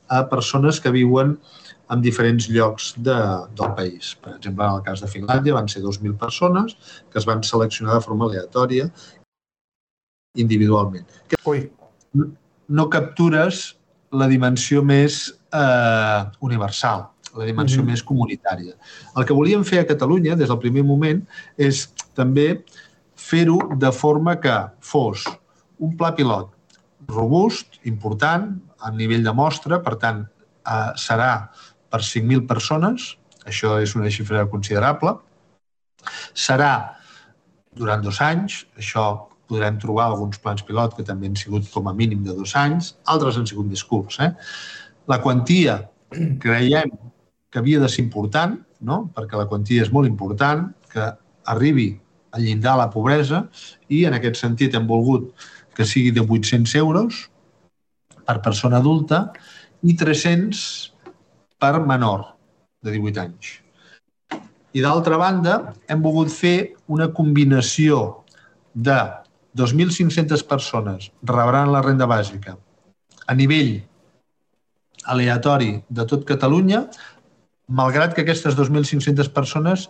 a 0.09 0.23
persones 0.29 0.79
que 0.79 0.93
viuen 0.93 1.37
en 1.89 2.03
diferents 2.05 2.45
llocs 2.53 2.91
de, 3.01 3.17
del 3.57 3.73
país. 3.77 4.13
Per 4.21 4.35
exemple, 4.35 4.65
en 4.65 4.77
el 4.77 4.85
cas 4.85 5.01
de 5.01 5.09
Finlàndia 5.09 5.57
van 5.57 5.69
ser 5.71 5.81
2.000 5.81 6.19
persones 6.21 6.77
que 7.09 7.17
es 7.21 7.25
van 7.25 7.41
seleccionar 7.43 7.97
de 7.97 8.05
forma 8.05 8.29
aleatòria 8.29 8.85
individualment. 10.37 11.09
Ui. 11.49 11.65
No 12.69 12.85
captures 12.93 13.78
la 14.11 14.27
dimensió 14.27 14.83
més 14.83 15.21
eh, 15.53 16.21
universal, 16.45 17.07
la 17.35 17.45
dimensió 17.45 17.81
mm 17.81 17.85
-hmm. 17.85 17.91
més 17.91 18.03
comunitària. 18.03 18.73
El 19.15 19.25
que 19.25 19.33
volíem 19.33 19.63
fer 19.63 19.79
a 19.79 19.87
Catalunya, 19.87 20.35
des 20.35 20.47
del 20.47 20.59
primer 20.59 20.83
moment, 20.83 21.27
és 21.57 21.89
també 22.13 22.63
fer-ho 23.15 23.59
de 23.75 23.91
forma 23.91 24.39
que 24.39 24.55
fos 24.79 25.25
un 25.77 25.95
pla 25.95 26.15
pilot 26.15 26.49
robust, 27.07 27.79
important, 27.83 28.59
a 28.79 28.91
nivell 28.91 29.23
de 29.23 29.33
mostra, 29.33 29.79
per 29.83 29.95
tant, 29.95 30.27
eh, 30.65 30.91
serà 30.95 31.49
per 31.89 32.01
5.000 32.01 32.45
persones, 32.47 33.17
això 33.45 33.79
és 33.81 33.95
una 33.95 34.09
xifra 34.09 34.45
considerable. 34.49 35.15
Serà 36.33 36.95
durant 37.75 38.01
dos 38.01 38.21
anys, 38.21 38.65
això 38.77 39.28
podrem 39.49 39.79
trobar 39.81 40.07
alguns 40.07 40.39
plans 40.41 40.63
pilot 40.65 40.95
que 40.97 41.05
també 41.05 41.29
han 41.29 41.37
sigut 41.39 41.69
com 41.73 41.89
a 41.89 41.95
mínim 41.97 42.21
de 42.25 42.35
dos 42.37 42.55
anys, 42.55 42.93
altres 43.09 43.39
han 43.39 43.47
sigut 43.49 43.69
més 43.69 43.83
curts. 43.83 44.19
Eh? 44.21 44.31
La 45.09 45.19
quantia 45.23 45.81
creiem 46.43 46.93
que 47.49 47.61
havia 47.61 47.81
de 47.81 47.89
ser 47.89 48.03
important, 48.05 48.59
no? 48.85 49.07
perquè 49.15 49.37
la 49.37 49.47
quantia 49.49 49.83
és 49.83 49.91
molt 49.93 50.09
important, 50.09 50.67
que 50.89 51.09
arribi 51.49 51.91
a 52.31 52.41
llindar 52.41 52.75
la 52.77 52.89
pobresa 52.93 53.47
i 53.89 54.03
en 54.05 54.15
aquest 54.17 54.37
sentit 54.37 54.75
hem 54.77 54.85
volgut 54.89 55.31
que 55.73 55.85
sigui 55.87 56.11
de 56.13 56.21
800 56.21 56.75
euros 56.81 57.23
per 58.27 58.37
persona 58.45 58.77
adulta 58.77 59.23
i 59.81 59.95
300 59.97 60.61
per 61.59 61.79
menor 61.87 62.35
de 62.85 62.93
18 62.93 63.23
anys. 63.23 63.57
I 64.77 64.83
d'altra 64.85 65.17
banda, 65.17 65.73
hem 65.89 66.03
volgut 66.03 66.29
fer 66.29 66.75
una 66.87 67.09
combinació 67.15 68.19
de 68.73 68.99
2.500 69.57 70.43
persones 70.47 71.11
rebran 71.23 71.71
la 71.73 71.81
renda 71.81 72.05
bàsica 72.09 72.57
a 73.29 73.35
nivell 73.37 73.79
aleatori 75.09 75.79
de 75.89 76.05
tot 76.05 76.25
Catalunya, 76.27 76.83
malgrat 77.69 78.13
que 78.13 78.25
aquestes 78.25 78.57
2.500 78.57 79.29
persones 79.33 79.89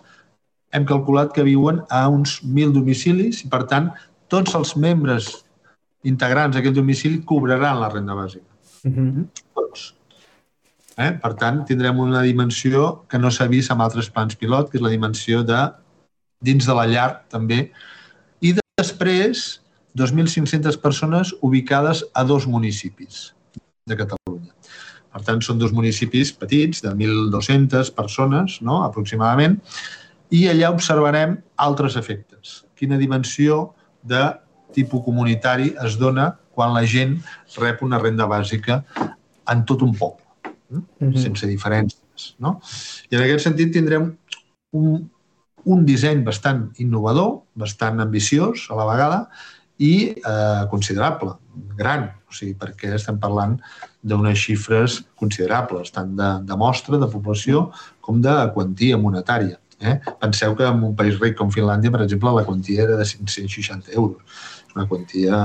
hem 0.72 0.86
calculat 0.86 1.32
que 1.34 1.44
viuen 1.44 1.82
a 1.90 2.06
uns 2.08 2.38
1.000 2.44 2.74
domicilis 2.76 3.42
i, 3.44 3.48
per 3.50 3.64
tant, 3.70 3.90
tots 4.30 4.54
els 4.54 4.76
membres 4.76 5.30
integrants 6.06 6.56
d'aquest 6.56 6.76
domicili 6.76 7.24
cobraran 7.26 7.80
la 7.80 7.90
renda 7.92 8.14
bàsica. 8.14 8.46
Mm 8.84 8.92
-hmm. 8.94 9.24
Tots. 9.54 9.94
Eh? 10.96 11.12
Per 11.22 11.34
tant, 11.34 11.64
tindrem 11.64 11.98
una 11.98 12.22
dimensió 12.22 13.04
que 13.08 13.18
no 13.18 13.30
s'ha 13.30 13.46
vist 13.46 13.70
amb 13.70 13.82
altres 13.82 14.10
plans 14.10 14.36
pilot, 14.36 14.70
que 14.70 14.78
és 14.78 14.82
la 14.82 14.90
dimensió 14.90 15.42
de 15.42 15.72
dins 16.40 16.66
de 16.66 16.74
la 16.74 16.86
llar 16.86 17.24
també. 17.28 17.72
Després, 18.80 19.60
2.500 19.98 20.78
persones 20.80 21.34
ubicades 21.42 22.04
a 22.14 22.24
dos 22.24 22.46
municipis 22.46 23.34
de 23.84 23.96
Catalunya. 23.98 24.54
Per 25.10 25.22
tant, 25.26 25.40
són 25.42 25.58
dos 25.58 25.74
municipis 25.74 26.30
petits, 26.32 26.80
de 26.84 26.92
1.200 26.94 27.90
persones, 27.96 28.60
no?, 28.64 28.80
aproximadament, 28.86 29.58
i 30.30 30.46
allà 30.48 30.70
observarem 30.70 31.36
altres 31.58 31.98
efectes. 31.98 32.60
Quina 32.78 32.96
dimensió 33.00 33.74
de 34.06 34.22
tipus 34.72 35.02
comunitari 35.04 35.74
es 35.84 35.98
dona 36.00 36.30
quan 36.54 36.72
la 36.72 36.84
gent 36.86 37.18
rep 37.58 37.82
una 37.82 37.98
renda 37.98 38.28
bàsica 38.30 38.80
en 39.50 39.64
tot 39.66 39.82
un 39.82 39.92
poble 39.98 40.24
mm 40.70 40.82
-hmm. 41.00 41.22
sense 41.22 41.46
diferències. 41.46 42.34
No? 42.38 42.60
I 43.10 43.16
en 43.16 43.22
aquest 43.22 43.44
sentit 43.44 43.72
tindrem 43.72 44.14
un, 44.70 45.10
un 45.64 45.84
disseny 45.84 46.22
bastant 46.24 46.68
innovador, 46.82 47.42
bastant 47.54 48.00
ambiciós 48.00 48.68
a 48.70 48.78
la 48.78 48.86
vegada 48.88 49.20
i 49.80 49.92
eh, 50.12 50.64
considerable, 50.70 51.34
gran, 51.76 52.10
o 52.28 52.34
sigui, 52.36 52.54
perquè 52.60 52.92
estem 52.96 53.18
parlant 53.20 53.56
d'unes 54.02 54.38
xifres 54.38 55.00
considerables, 55.20 55.92
tant 55.94 56.12
de, 56.16 56.30
de 56.46 56.58
mostra 56.60 57.00
de 57.00 57.08
població 57.10 57.70
com 58.04 58.20
de 58.24 58.34
quantia 58.54 58.98
monetària. 59.00 59.58
Eh? 59.80 59.96
Penseu 60.20 60.54
que 60.56 60.66
en 60.68 60.82
un 60.84 60.94
país 60.96 61.16
ric 61.20 61.38
com 61.38 61.52
Finlàndia, 61.52 61.92
per 61.92 62.02
exemple, 62.04 62.34
la 62.36 62.44
quantia 62.44 62.84
era 62.84 62.98
de 63.00 63.06
560 63.08 63.94
euros. 63.96 64.20
És 64.66 64.76
una 64.76 64.86
quantia 64.86 65.40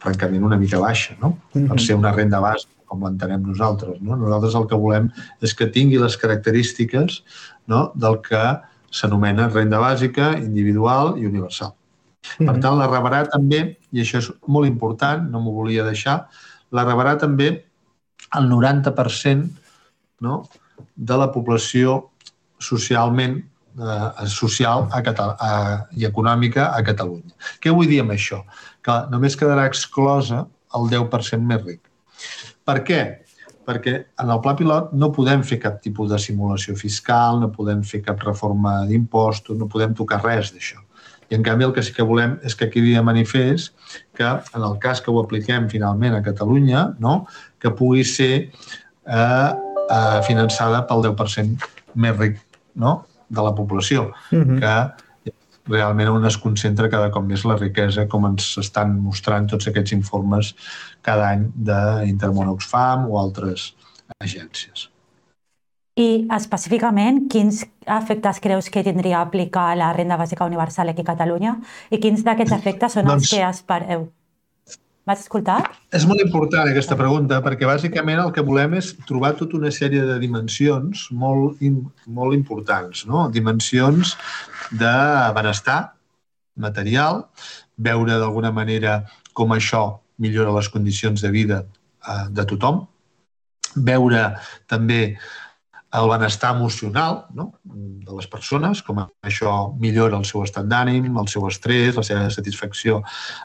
francament 0.00 0.46
una 0.46 0.56
mica 0.56 0.80
baixa, 0.80 1.16
no? 1.20 1.36
Mm 1.52 1.60
-hmm. 1.60 1.68
Per 1.68 1.80
ser 1.80 1.96
una 1.96 2.12
renda 2.12 2.40
bàsica 2.40 2.72
com 2.86 3.04
l'entenem 3.04 3.44
nosaltres. 3.44 4.00
No? 4.00 4.16
Nosaltres 4.16 4.56
el 4.58 4.66
que 4.70 4.80
volem 4.80 5.10
és 5.44 5.54
que 5.54 5.68
tingui 5.74 6.00
les 6.00 6.16
característiques 6.16 7.22
no? 7.66 7.92
del 7.94 8.20
que 8.24 8.42
s'anomena 8.90 9.48
renda 9.52 9.80
bàsica, 9.82 10.32
individual 10.38 11.16
i 11.18 11.26
universal. 11.26 11.74
Per 12.36 12.52
mhm. 12.52 12.60
tant, 12.60 12.76
la 12.78 12.88
rebrà 12.90 13.22
també, 13.30 13.78
i 13.92 14.02
això 14.02 14.20
és 14.22 14.30
molt 14.46 14.68
important, 14.68 15.28
no 15.30 15.40
m'ho 15.40 15.54
volia 15.56 15.86
deixar, 15.86 16.20
la 16.74 16.84
rebrà 16.84 17.16
també 17.20 17.50
el 18.36 18.48
90% 18.50 19.46
no? 20.26 20.42
de 20.94 21.16
la 21.16 21.28
població 21.32 22.10
socialment 22.58 23.38
eh, 23.38 24.26
social 24.28 24.88
a 24.92 25.00
a, 25.00 25.52
i 25.94 26.04
econòmica 26.04 26.72
a 26.74 26.82
Catalunya. 26.84 27.32
Què 27.62 27.72
vull 27.72 27.88
dir 27.88 28.02
amb 28.02 28.12
això? 28.16 28.42
Que 28.82 28.98
només 29.12 29.38
quedarà 29.38 29.66
exclosa 29.70 30.44
el 30.74 30.90
10% 30.90 31.46
més 31.48 31.64
ric. 31.64 31.80
Per 32.66 32.78
què? 32.84 33.00
Perquè 33.68 33.94
en 34.22 34.30
el 34.32 34.40
pla 34.40 34.54
pilot 34.56 34.92
no 34.96 35.10
podem 35.12 35.42
fer 35.44 35.58
cap 35.60 35.80
tipus 35.84 36.08
de 36.08 36.18
simulació 36.22 36.76
fiscal, 36.78 37.40
no 37.42 37.50
podem 37.52 37.82
fer 37.84 38.00
cap 38.06 38.22
reforma 38.24 38.78
d'impostos, 38.88 39.58
no 39.58 39.68
podem 39.68 39.92
tocar 39.98 40.22
res 40.24 40.54
d'això. 40.54 40.80
I 41.28 41.36
en 41.36 41.44
canvi 41.44 41.66
el 41.66 41.74
que 41.76 41.84
sí 41.84 41.92
que 41.92 42.06
volem 42.08 42.38
és 42.48 42.56
que 42.56 42.70
quedi 42.72 42.94
de 42.96 43.02
manifest 43.04 43.74
que 44.16 44.28
en 44.28 44.64
el 44.64 44.78
cas 44.80 45.02
que 45.04 45.12
ho 45.12 45.18
apliquem 45.20 45.68
finalment 45.68 46.16
a 46.16 46.22
Catalunya, 46.24 46.94
no? 47.04 47.26
que 47.60 47.74
pugui 47.76 48.06
ser 48.08 48.32
eh, 48.48 49.50
eh, 49.52 50.20
finançada 50.24 50.80
pel 50.88 51.04
10% 51.10 51.68
més 52.00 52.16
ric 52.16 52.40
no? 52.80 53.02
de 53.28 53.44
la 53.44 53.52
població, 53.52 54.08
uh 54.32 54.36
mhm. 54.36 54.48
-huh. 54.48 54.60
que 54.60 55.07
realment 55.68 56.10
on 56.10 56.26
es 56.28 56.38
concentra 56.40 56.90
cada 56.92 57.10
cop 57.14 57.24
més 57.28 57.44
la 57.48 57.56
riquesa, 57.60 58.08
com 58.08 58.26
ens 58.28 58.56
estan 58.62 58.98
mostrant 59.04 59.48
tots 59.52 59.70
aquests 59.70 59.94
informes 59.96 60.54
cada 61.04 61.30
any 61.32 61.48
d'Intermón 61.54 62.52
Oxfam 62.54 63.08
o 63.08 63.18
altres 63.20 63.72
agències. 64.24 64.88
I 65.98 66.28
específicament, 66.30 67.24
quins 67.32 67.64
efectes 67.90 68.38
creus 68.42 68.68
que 68.70 68.84
tindria 68.86 69.18
aplicar 69.20 69.72
la 69.76 69.90
renda 69.96 70.18
bàsica 70.20 70.46
universal 70.46 70.92
aquí 70.92 71.02
a 71.02 71.10
Catalunya 71.10 71.56
i 71.90 71.98
quins 71.98 72.22
d'aquests 72.22 72.54
efectes 72.54 72.94
són 72.94 73.10
doncs, 73.10 73.26
els 73.26 73.34
que 73.34 73.42
espereu? 73.48 74.06
M'has 75.08 75.22
escoltat? 75.24 75.70
És 75.96 76.04
molt 76.04 76.20
important 76.20 76.68
aquesta 76.68 76.96
pregunta 77.00 77.38
perquè 77.40 77.64
bàsicament 77.64 78.18
el 78.20 78.32
que 78.36 78.42
volem 78.44 78.74
és 78.76 78.90
trobar 79.08 79.30
tota 79.38 79.56
una 79.56 79.70
sèrie 79.72 80.02
de 80.04 80.18
dimensions 80.20 81.06
molt, 81.16 81.62
molt 82.18 82.36
importants, 82.36 83.06
no? 83.08 83.22
dimensions 83.32 84.12
de 84.68 84.92
benestar 85.38 85.78
material, 86.60 87.22
veure 87.88 88.18
d'alguna 88.20 88.52
manera 88.52 88.98
com 89.32 89.56
això 89.56 89.82
millora 90.20 90.52
les 90.58 90.68
condicions 90.68 91.24
de 91.24 91.32
vida 91.32 91.62
eh, 91.64 92.26
de 92.28 92.44
tothom, 92.52 92.84
veure 93.88 94.26
també 94.68 95.00
el 95.92 96.08
benestar 96.10 96.54
emocional 96.54 97.26
no? 97.34 97.52
de 97.64 98.16
les 98.16 98.26
persones, 98.28 98.82
com 98.84 99.00
això 99.24 99.52
millora 99.80 100.18
el 100.18 100.26
seu 100.28 100.42
estat 100.44 100.68
d'ànim, 100.68 101.16
el 101.16 101.30
seu 101.32 101.46
estrès, 101.48 101.96
la 101.96 102.04
seva 102.04 102.26
satisfacció 102.32 103.00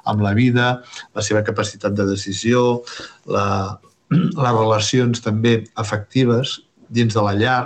amb 0.09 0.23
la 0.25 0.33
vida, 0.35 0.81
la 1.15 1.23
seva 1.23 1.43
capacitat 1.47 1.95
de 1.95 2.07
decisió, 2.09 2.81
la, 3.31 3.79
les 4.11 4.57
relacions 4.59 5.23
també 5.23 5.61
afectives 5.79 6.59
dins 6.93 7.15
de 7.15 7.23
la 7.23 7.33
llar, 7.39 7.61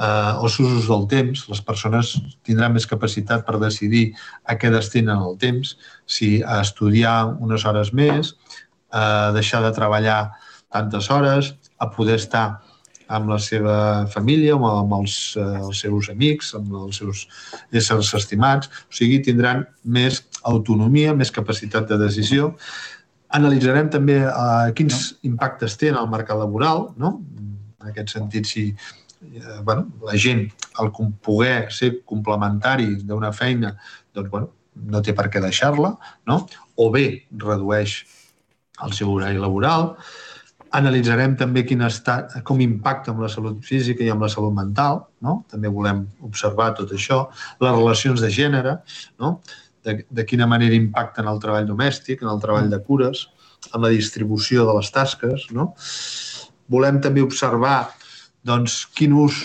eh, 0.00 0.32
els 0.32 0.56
usos 0.64 0.88
del 0.88 1.06
temps, 1.12 1.44
les 1.52 1.60
persones 1.60 2.16
tindran 2.46 2.72
més 2.72 2.88
capacitat 2.88 3.44
per 3.46 3.60
decidir 3.60 4.14
a 4.44 4.56
què 4.56 4.72
destinen 4.72 5.20
el 5.20 5.36
temps, 5.38 5.76
si 6.06 6.38
a 6.40 6.62
estudiar 6.64 7.36
unes 7.36 7.68
hores 7.68 7.92
més, 7.92 8.34
a 8.90 9.30
deixar 9.36 9.60
de 9.62 9.76
treballar 9.76 10.32
tantes 10.72 11.10
hores, 11.10 11.54
a 11.78 11.90
poder 11.92 12.16
estar 12.16 12.60
amb 13.16 13.32
la 13.32 13.38
seva 13.42 13.74
família, 14.12 14.54
amb, 14.56 14.68
amb 14.68 14.94
els, 15.00 15.16
eh, 15.36 15.46
els 15.64 15.82
seus 15.84 16.10
amics, 16.12 16.54
amb 16.58 16.76
els 16.84 17.00
seus 17.02 17.26
éssers 17.74 18.12
estimats. 18.18 18.70
O 18.86 18.96
sigui, 19.00 19.20
tindran 19.26 19.66
més 19.84 20.22
autonomia, 20.46 21.14
més 21.16 21.32
capacitat 21.34 21.90
de 21.90 21.98
decisió. 22.00 22.54
Analitzarem 23.36 23.90
també 23.90 24.20
eh, 24.22 24.70
quins 24.78 25.02
impactes 25.26 25.76
té 25.80 25.90
en 25.90 25.98
el 26.00 26.08
mercat 26.12 26.38
laboral, 26.38 26.88
no? 27.00 27.18
en 27.80 27.90
aquest 27.90 28.14
sentit, 28.14 28.46
si 28.46 28.68
eh, 28.70 29.58
bueno, 29.62 29.88
la 30.06 30.16
gent, 30.16 30.46
al 30.78 30.92
poder 31.22 31.70
ser 31.74 31.92
complementari 32.06 32.94
d'una 33.02 33.32
feina, 33.32 33.74
doncs, 34.14 34.30
bueno, 34.30 34.50
no 34.90 35.02
té 35.02 35.12
per 35.16 35.28
què 35.32 35.42
deixar-la, 35.42 35.94
no? 36.30 36.40
o 36.76 36.90
bé 36.94 37.06
redueix 37.36 38.00
el 38.84 38.94
seu 38.96 39.10
horari 39.12 39.40
laboral, 39.40 39.94
Analitzarem 40.78 41.32
també 41.38 41.64
quin 41.66 41.80
estat, 41.82 42.36
com 42.46 42.60
impacta 42.62 43.10
amb 43.10 43.24
la 43.24 43.30
salut 43.32 43.58
física 43.66 44.04
i 44.06 44.10
amb 44.12 44.22
la 44.22 44.28
salut 44.30 44.54
mental, 44.54 45.02
no? 45.26 45.40
també 45.50 45.70
volem 45.72 46.04
observar 46.26 46.70
tot 46.78 46.92
això, 46.94 47.24
les 47.58 47.74
relacions 47.74 48.22
de 48.22 48.30
gènere, 48.30 48.76
no? 49.18 49.40
de, 49.84 49.96
de 50.06 50.24
quina 50.28 50.46
manera 50.46 50.76
impacten 50.76 51.26
el 51.26 51.40
treball 51.42 51.66
domèstic, 51.66 52.22
en 52.22 52.30
el 52.30 52.42
treball 52.42 52.70
de 52.70 52.78
cures, 52.86 53.26
en 53.74 53.82
la 53.82 53.90
distribució 53.92 54.66
de 54.68 54.76
les 54.78 54.90
tasques. 54.94 55.48
No? 55.56 55.72
Volem 56.70 57.00
també 57.02 57.24
observar 57.24 57.90
doncs, 58.46 58.84
quin 58.96 59.16
ús 59.16 59.42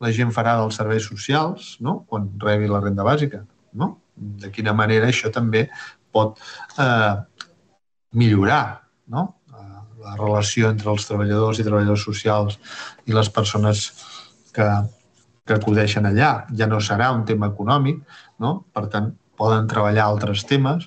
la 0.00 0.12
gent 0.12 0.32
farà 0.32 0.56
dels 0.60 0.76
serveis 0.78 1.06
socials 1.08 1.74
no? 1.84 2.02
quan 2.08 2.28
rebi 2.42 2.68
la 2.70 2.82
renda 2.84 3.04
bàsica. 3.06 3.42
No? 3.76 3.96
De 4.14 4.52
quina 4.52 4.76
manera 4.76 5.08
això 5.10 5.32
també 5.32 5.66
pot 6.14 6.38
eh, 6.80 7.14
millorar 8.16 8.86
no? 9.12 9.28
La 10.06 10.16
relació 10.18 10.70
entre 10.70 10.92
els 10.92 11.06
treballadors 11.08 11.60
i 11.60 11.66
treballadors 11.66 12.06
socials 12.06 12.58
i 13.06 13.14
les 13.16 13.30
persones 13.32 13.86
que, 14.56 14.66
que 15.46 15.58
acudeixen 15.58 16.06
allà. 16.08 16.32
Ja 16.58 16.68
no 16.70 16.80
serà 16.80 17.12
un 17.14 17.24
tema 17.28 17.50
econòmic, 17.52 18.02
no? 18.42 18.58
per 18.74 18.86
tant, 18.92 19.12
poden 19.36 19.68
treballar 19.68 20.06
altres 20.06 20.46
temes, 20.48 20.86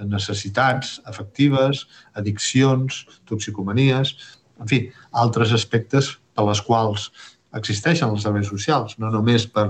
necessitats 0.00 0.98
afectives, 1.10 1.84
addiccions, 2.18 3.04
toxicomanies, 3.28 4.14
en 4.60 4.70
fi, 4.70 4.80
altres 5.12 5.52
aspectes 5.54 6.14
per 6.34 6.46
les 6.48 6.62
quals 6.64 7.10
existeixen 7.54 8.10
els 8.10 8.24
serveis 8.26 8.48
socials, 8.50 8.96
no 8.98 9.10
només 9.12 9.46
per 9.46 9.68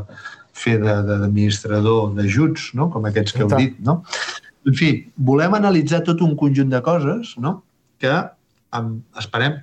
fer 0.54 0.78
d'administrador 0.80 2.14
d'ajuts, 2.16 2.70
no? 2.78 2.88
com 2.92 3.04
aquests 3.10 3.34
que 3.34 3.44
heu 3.44 3.52
dit. 3.56 3.76
No? 3.84 4.00
En 4.64 4.76
fi, 4.78 4.90
volem 5.30 5.56
analitzar 5.58 6.00
tot 6.06 6.22
un 6.24 6.36
conjunt 6.40 6.70
de 6.72 6.80
coses 6.84 7.34
no? 7.42 7.58
que 8.00 8.14
amb, 8.76 9.02
esperem 9.20 9.60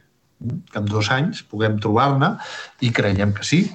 que 0.71 0.79
en 0.81 0.89
dos 0.89 1.11
anys 1.13 1.43
puguem 1.45 1.77
trobar-ne 1.81 2.33
i 2.81 2.89
creiem 2.95 3.33
que 3.37 3.45
sí, 3.45 3.65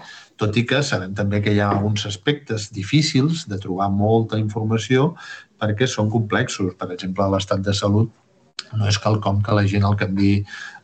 tot 0.41 0.57
i 0.59 0.67
que 0.69 0.83
sabem 0.85 1.15
també 1.17 1.41
que 1.45 1.55
hi 1.55 1.63
ha 1.63 1.71
alguns 1.73 2.05
aspectes 2.09 2.69
difícils 2.75 3.47
de 3.49 3.59
trobar 3.63 3.89
molta 3.93 4.41
informació 4.41 5.15
perquè 5.61 5.89
són 5.89 6.11
complexos. 6.13 6.75
Per 6.77 6.91
exemple, 6.93 7.29
l'estat 7.33 7.63
de 7.65 7.73
salut 7.77 8.13
no 8.77 8.89
és 8.91 8.99
quelcom 9.01 9.41
que 9.45 9.55
la 9.57 9.65
gent 9.71 9.87
el 9.87 9.97
canvi 10.01 10.33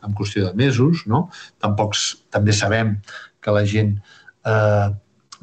en 0.05 0.17
qüestió 0.17 0.47
de 0.47 0.57
mesos, 0.57 1.03
no? 1.09 1.27
Tampoc 1.61 1.97
també 2.33 2.55
sabem 2.55 2.95
que 3.43 3.53
la 3.53 3.65
gent 3.69 3.97
eh, 4.47 4.89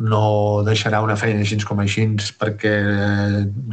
no 0.00 0.24
deixarà 0.64 1.02
una 1.04 1.18
feina 1.20 1.44
així 1.44 1.60
com 1.68 1.82
així 1.82 2.06
perquè 2.40 2.72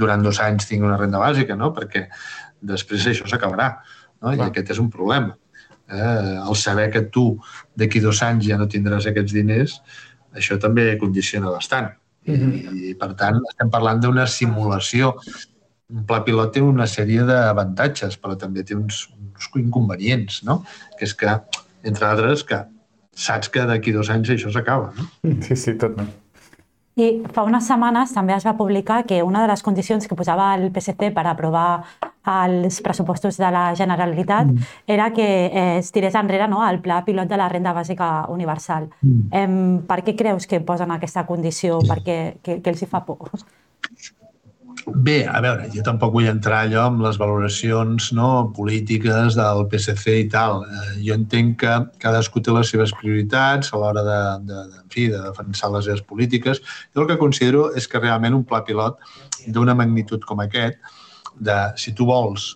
durant 0.01 0.25
dos 0.25 0.41
anys 0.43 0.67
tingui 0.67 0.89
una 0.89 0.99
renda 0.99 1.21
bàsica, 1.23 1.55
no? 1.55 1.71
Perquè 1.73 2.07
després 2.61 3.07
això 3.07 3.29
s'acabarà. 3.29 3.77
No? 4.21 4.33
I 4.33 4.41
aquest 4.47 4.73
és 4.75 4.81
un 4.83 4.89
problema. 4.93 5.35
Eh? 5.87 6.35
El 6.41 6.55
saber 6.59 6.89
que 6.91 7.03
tu 7.13 7.27
d'aquí 7.79 8.01
dos 8.03 8.21
anys 8.25 8.47
ja 8.49 8.57
no 8.59 8.67
tindràs 8.71 9.07
aquests 9.09 9.35
diners, 9.35 9.77
això 10.35 10.59
també 10.61 10.89
condiciona 11.01 11.53
bastant. 11.53 11.93
Mm 12.27 12.35
-hmm. 12.35 12.81
I, 12.89 12.95
per 12.95 13.13
tant, 13.15 13.39
estem 13.49 13.69
parlant 13.69 14.01
d'una 14.01 14.27
simulació. 14.27 15.15
Un 15.89 16.03
pla 16.05 16.23
pilot 16.23 16.53
té 16.53 16.61
una 16.61 16.85
sèrie 16.85 17.23
d'avantatges, 17.23 18.19
però 18.19 18.35
també 18.35 18.63
té 18.63 18.75
uns, 18.75 19.07
uns 19.07 19.49
inconvenients, 19.55 20.43
no? 20.43 20.63
Que 20.99 21.05
és 21.05 21.13
que, 21.13 21.39
entre 21.83 22.05
altres, 22.05 22.43
que 22.43 22.65
saps 23.15 23.49
que 23.49 23.65
d'aquí 23.65 23.91
dos 23.91 24.09
anys 24.09 24.29
això 24.29 24.51
s'acaba, 24.51 24.93
no? 24.97 25.07
Sí, 25.41 25.55
sí, 25.55 25.73
tot 25.73 25.95
no. 25.97 26.05
I 26.97 27.07
fa 27.33 27.43
unes 27.45 27.67
setmanes 27.69 28.13
també 28.15 28.33
es 28.33 28.45
va 28.47 28.55
publicar 28.57 29.03
que 29.05 29.21
una 29.21 29.43
de 29.43 29.51
les 29.51 29.61
condicions 29.61 30.07
que 30.09 30.17
posava 30.17 30.49
el 30.57 30.71
PSC 30.73 31.11
per 31.13 31.27
aprovar 31.29 31.83
als 32.27 32.81
pressupostos 32.81 33.37
de 33.37 33.51
la 33.53 33.69
Generalitat 33.77 34.49
mm. 34.49 34.73
era 34.87 35.11
que 35.13 35.27
eh, 35.45 35.77
es 35.77 35.91
tirés 35.93 36.17
enrere 36.17 36.47
no, 36.49 36.63
el 36.67 36.81
pla 36.81 37.03
pilot 37.05 37.29
de 37.29 37.37
la 37.37 37.47
renda 37.53 37.75
bàsica 37.77 38.25
universal. 38.33 38.89
Mm. 39.01 39.29
Eh, 39.31 39.85
per 39.87 40.01
què 40.03 40.17
creus 40.17 40.49
que 40.49 40.59
posen 40.59 40.91
aquesta 40.91 41.27
condició? 41.29 41.79
Per 41.87 42.01
què, 42.03 42.17
què, 42.41 42.59
què 42.65 42.73
els 42.73 42.81
hi 42.81 42.89
fa 42.89 43.05
por? 43.05 43.29
Bé, 44.87 45.25
a 45.27 45.41
veure, 45.43 45.65
jo 45.73 45.81
tampoc 45.83 46.13
vull 46.13 46.29
entrar 46.29 46.61
allò 46.63 46.85
amb 46.87 47.01
les 47.03 47.17
valoracions 47.19 48.05
no, 48.15 48.27
polítiques 48.55 49.35
del 49.35 49.65
PSC 49.67 50.13
i 50.21 50.27
tal. 50.31 50.61
Eh, 50.63 50.93
jo 51.03 51.17
entenc 51.17 51.57
que 51.59 51.73
cadascú 51.99 52.39
té 52.39 52.53
les 52.55 52.71
seves 52.71 52.93
prioritats 52.95 53.73
a 53.73 53.81
l'hora 53.81 54.03
de, 54.05 54.19
de, 54.47 54.61
de, 54.69 54.79
en 54.85 54.93
fi, 54.93 55.09
de 55.11 55.19
defensar 55.25 55.73
les 55.73 55.89
seves 55.89 56.05
polítiques. 56.07 56.63
Jo 56.95 57.03
el 57.03 57.09
que 57.11 57.19
considero 57.19 57.65
és 57.75 57.89
que 57.91 57.99
realment 57.99 58.37
un 58.37 58.45
pla 58.47 58.61
pilot 58.63 59.03
d'una 59.51 59.75
magnitud 59.75 60.23
com 60.23 60.39
aquest 60.45 60.79
de 61.35 61.57
si 61.75 61.91
tu 61.91 62.07
vols 62.07 62.53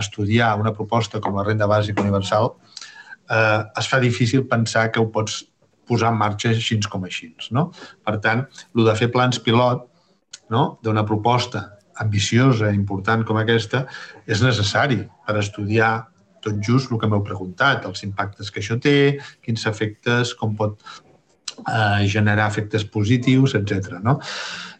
estudiar 0.00 0.54
una 0.56 0.72
proposta 0.72 1.20
com 1.20 1.36
la 1.36 1.44
renda 1.44 1.68
bàsica 1.68 2.00
universal, 2.00 2.54
eh, 3.28 3.60
es 3.60 3.92
fa 3.92 4.00
difícil 4.00 4.48
pensar 4.48 4.88
que 4.88 5.04
ho 5.04 5.10
pots 5.12 5.42
posar 5.84 6.16
en 6.16 6.18
marxa 6.24 6.48
així 6.48 6.80
com 6.88 7.04
així. 7.04 7.34
No? 7.52 7.68
Per 8.00 8.16
tant, 8.24 8.48
el 8.72 8.88
de 8.88 8.96
fer 8.96 9.12
plans 9.12 9.36
pilot 9.36 9.84
no? 10.48 10.78
d'una 10.82 11.04
proposta 11.04 11.73
ambiciosa, 12.02 12.70
i 12.72 12.78
important 12.78 13.24
com 13.26 13.38
aquesta, 13.40 13.84
és 14.26 14.42
necessari 14.42 15.02
per 15.26 15.38
estudiar 15.40 15.92
tot 16.44 16.60
just 16.60 16.92
el 16.92 17.00
que 17.00 17.08
m'heu 17.08 17.22
preguntat, 17.24 17.86
els 17.88 18.04
impactes 18.04 18.50
que 18.52 18.60
això 18.60 18.76
té, 18.80 19.16
quins 19.44 19.64
efectes, 19.70 20.34
com 20.36 20.52
pot 20.58 20.76
eh, 21.64 22.04
generar 22.10 22.50
efectes 22.50 22.84
positius, 22.84 23.56
etc. 23.58 23.98
No? 24.04 24.18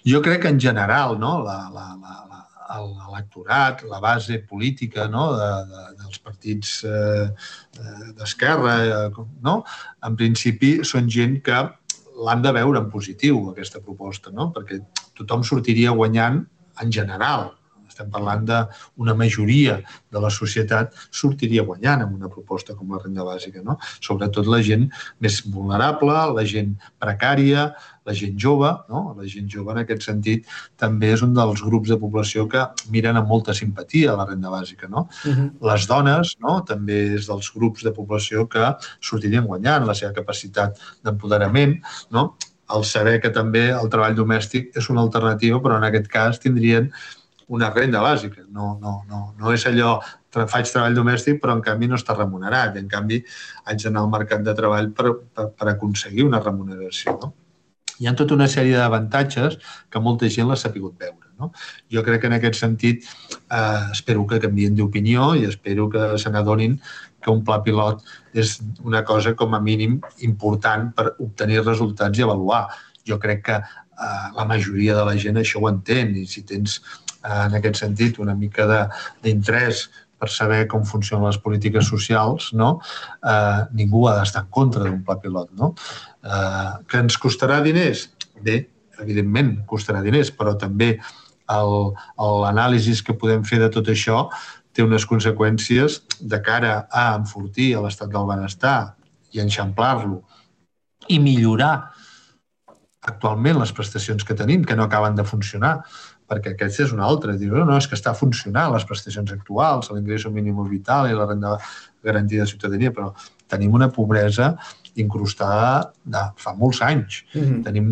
Jo 0.04 0.20
crec 0.24 0.44
que 0.44 0.52
en 0.52 0.60
general 0.60 1.16
no, 1.20 1.38
la, 1.46 1.56
la, 1.72 1.86
la, 1.96 2.24
l'electorat, 2.82 3.84
la 3.88 4.00
base 4.00 4.38
política 4.48 5.06
no? 5.08 5.30
de, 5.36 5.48
de, 5.70 5.84
dels 6.02 6.18
partits 6.18 6.74
eh, 6.84 7.28
d'esquerra, 8.18 8.74
eh, 8.84 9.24
no? 9.44 9.62
en 10.04 10.18
principi 10.20 10.76
són 10.84 11.08
gent 11.10 11.40
que 11.44 11.62
l'han 12.24 12.42
de 12.44 12.52
veure 12.54 12.80
en 12.80 12.90
positiu, 12.90 13.40
aquesta 13.50 13.80
proposta, 13.82 14.32
no? 14.34 14.50
perquè 14.54 14.80
tothom 15.18 15.44
sortiria 15.46 15.94
guanyant 15.96 16.44
en 16.82 16.92
general, 16.92 17.52
estem 17.94 18.10
parlant 18.10 18.44
d'una 18.48 19.14
majoria 19.14 19.78
de 20.12 20.20
la 20.22 20.30
societat 20.34 20.94
sortiria 21.14 21.64
guanyant 21.66 22.02
amb 22.04 22.16
una 22.18 22.30
proposta 22.32 22.74
com 22.74 22.90
la 22.90 23.00
renda 23.02 23.26
bàsica. 23.26 23.62
No? 23.62 23.78
Sobretot 24.02 24.48
la 24.50 24.60
gent 24.66 24.88
més 25.22 25.40
vulnerable, 25.46 26.14
la 26.34 26.44
gent 26.48 26.74
precària, 27.02 27.68
la 28.04 28.14
gent 28.16 28.38
jove. 28.40 28.70
No? 28.90 29.04
La 29.18 29.28
gent 29.30 29.50
jove, 29.52 29.72
en 29.72 29.82
aquest 29.84 30.06
sentit, 30.08 30.48
també 30.80 31.12
és 31.14 31.22
un 31.24 31.36
dels 31.36 31.62
grups 31.64 31.92
de 31.92 31.98
població 32.00 32.48
que 32.50 32.64
miren 32.94 33.20
amb 33.20 33.30
molta 33.30 33.54
simpatia 33.56 34.12
a 34.12 34.18
la 34.18 34.26
renda 34.32 34.50
bàsica. 34.52 34.90
No? 34.90 35.06
Uh 35.24 35.36
-huh. 35.36 35.50
Les 35.70 35.86
dones 35.86 36.34
no? 36.40 36.62
també 36.66 37.14
és 37.14 37.28
dels 37.30 37.52
grups 37.54 37.84
de 37.84 37.92
població 37.92 38.48
que 38.48 38.74
sortirien 39.00 39.46
guanyant 39.46 39.86
la 39.86 39.94
seva 39.94 40.12
capacitat 40.12 40.78
d'empoderament. 41.04 41.80
No? 42.10 42.34
El 42.72 42.84
saber 42.88 43.20
que 43.20 43.30
també 43.30 43.68
el 43.74 43.90
treball 43.92 44.16
domèstic 44.16 44.72
és 44.78 44.88
una 44.92 45.02
alternativa, 45.04 45.60
però 45.60 45.76
en 45.76 45.84
aquest 45.88 46.08
cas 46.12 46.40
tindrien 46.40 46.90
una 47.48 47.70
renda 47.70 48.00
bàsica. 48.00 48.44
No, 48.48 48.78
no, 48.80 49.02
no, 49.08 49.22
no 49.38 49.52
és 49.52 49.66
allò, 49.68 49.98
faig 50.32 50.70
treball 50.70 50.96
domèstic 50.96 51.40
però 51.42 51.56
en 51.56 51.62
canvi 51.64 51.90
no 51.90 51.98
està 52.00 52.16
remunerat. 52.16 52.78
En 52.80 52.88
canvi 52.88 53.20
haig 53.64 53.82
d'anar 53.84 54.04
al 54.04 54.12
mercat 54.12 54.44
de 54.46 54.54
treball 54.56 54.90
per, 54.96 55.16
per, 55.34 55.50
per 55.52 55.72
aconseguir 55.74 56.24
una 56.26 56.40
remuneració. 56.42 57.18
No? 57.22 57.34
Hi 58.00 58.08
ha 58.10 58.16
tota 58.18 58.34
una 58.34 58.48
sèrie 58.50 58.78
d'avantatges 58.78 59.60
que 59.90 60.02
molta 60.02 60.30
gent 60.32 60.48
l'ha 60.48 60.58
sapigut 60.58 60.96
veure. 60.98 61.30
No? 61.38 61.50
Jo 61.90 62.02
crec 62.06 62.22
que 62.22 62.30
en 62.30 62.36
aquest 62.36 62.58
sentit 62.60 63.04
eh, 63.04 63.90
espero 63.92 64.26
que 64.30 64.40
canvien 64.42 64.74
d'opinió 64.78 65.32
i 65.34 65.44
espero 65.50 65.88
que 65.90 66.12
se 66.18 66.30
n'adonin 66.30 66.78
que 67.24 67.32
un 67.32 67.40
pla 67.46 67.60
pilot 67.64 68.04
és 68.36 68.58
una 68.84 69.02
cosa 69.08 69.34
com 69.38 69.56
a 69.56 69.62
mínim 69.64 69.96
important 70.26 70.90
per 70.96 71.14
obtenir 71.24 71.64
resultats 71.64 72.20
i 72.20 72.26
avaluar. 72.26 72.66
Jo 73.08 73.18
crec 73.22 73.42
que 73.48 73.56
eh, 73.56 74.28
la 74.36 74.46
majoria 74.48 74.98
de 74.98 75.08
la 75.08 75.16
gent 75.20 75.40
això 75.40 75.62
ho 75.62 75.70
entén 75.72 76.14
i 76.20 76.26
si 76.28 76.44
tens 76.46 76.78
eh, 76.78 77.44
en 77.46 77.56
aquest 77.58 77.80
sentit 77.82 78.20
una 78.22 78.36
mica 78.36 78.68
d'interès 79.24 79.86
per 80.20 80.30
saber 80.30 80.64
com 80.70 80.84
funcionen 80.88 81.26
les 81.26 81.40
polítiques 81.42 81.88
socials, 81.90 82.52
no? 82.56 82.78
eh, 83.26 83.60
ningú 83.76 84.06
ha 84.08 84.18
d'estar 84.20 84.44
en 84.44 84.52
contra 84.54 84.84
d'un 84.84 85.02
pla 85.04 85.18
pilot. 85.20 85.50
No? 85.58 85.74
Eh, 86.24 86.70
que 86.88 87.02
ens 87.04 87.18
costarà 87.20 87.60
diners? 87.64 88.08
Bé, 88.44 88.62
evidentment 89.02 89.56
costarà 89.68 90.02
diners, 90.04 90.30
però 90.34 90.54
també 90.58 90.96
l'anàlisi 91.44 92.94
que 93.04 93.16
podem 93.20 93.42
fer 93.44 93.58
de 93.60 93.68
tot 93.72 93.90
això 93.92 94.22
té 94.74 94.82
unes 94.82 95.06
conseqüències 95.06 96.00
de 96.20 96.40
cara 96.42 96.86
a 96.90 97.06
enfortir 97.16 97.72
l'estat 97.78 98.10
del 98.10 98.26
benestar 98.26 98.94
i 99.34 99.42
enxamplar-lo 99.42 100.20
i 101.08 101.20
millorar 101.22 101.74
actualment 103.04 103.60
les 103.60 103.72
prestacions 103.76 104.24
que 104.24 104.34
tenim, 104.34 104.64
que 104.64 104.76
no 104.76 104.86
acaben 104.88 105.16
de 105.16 105.24
funcionar, 105.28 105.74
perquè 106.30 106.54
aquest 106.54 106.80
és 106.86 106.92
un 106.94 107.02
altre. 107.04 107.36
Diu, 107.38 107.52
no, 107.52 107.66
no, 107.68 107.76
és 107.76 107.88
que 107.88 107.98
està 107.98 108.14
funcionant 108.16 108.72
les 108.72 108.86
prestacions 108.88 109.32
actuals, 109.34 109.90
l'ingrés 109.92 110.24
mínim 110.32 110.62
vital 110.70 111.10
i 111.10 111.16
la 111.16 111.28
renda 111.28 111.58
garantida 112.04 112.44
de 112.44 112.50
ciutadania, 112.50 112.92
però 112.96 113.12
tenim 113.50 113.74
una 113.76 113.90
pobresa 113.92 114.54
incrustada 115.00 115.92
de 116.04 116.22
fa 116.40 116.54
molts 116.56 116.80
anys. 116.82 117.24
Mm 117.34 117.42
-hmm. 117.42 117.64
Tenim 117.64 117.90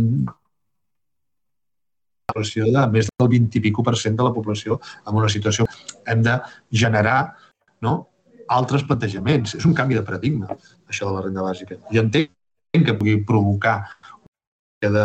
població 2.32 2.68
de 2.72 2.86
més 2.92 3.10
del 3.12 3.30
20 3.34 3.58
i 3.60 3.64
pico 3.68 3.84
per 3.86 3.96
cent 4.00 4.16
de 4.18 4.26
la 4.26 4.34
població 4.34 4.80
en 5.06 5.20
una 5.20 5.30
situació 5.32 5.68
hem 6.06 6.24
de 6.26 6.38
generar 6.84 7.20
no, 7.82 7.96
altres 8.48 8.84
plantejaments. 8.88 9.56
És 9.58 9.66
un 9.68 9.74
canvi 9.74 9.98
de 9.98 10.04
paradigma, 10.06 10.56
això 10.88 11.08
de 11.08 11.16
la 11.16 11.26
renda 11.26 11.44
bàsica. 11.44 11.78
Jo 11.92 12.04
entenc 12.04 12.32
que 12.86 12.96
pugui 12.96 13.18
provocar 13.28 13.82
de 14.82 15.04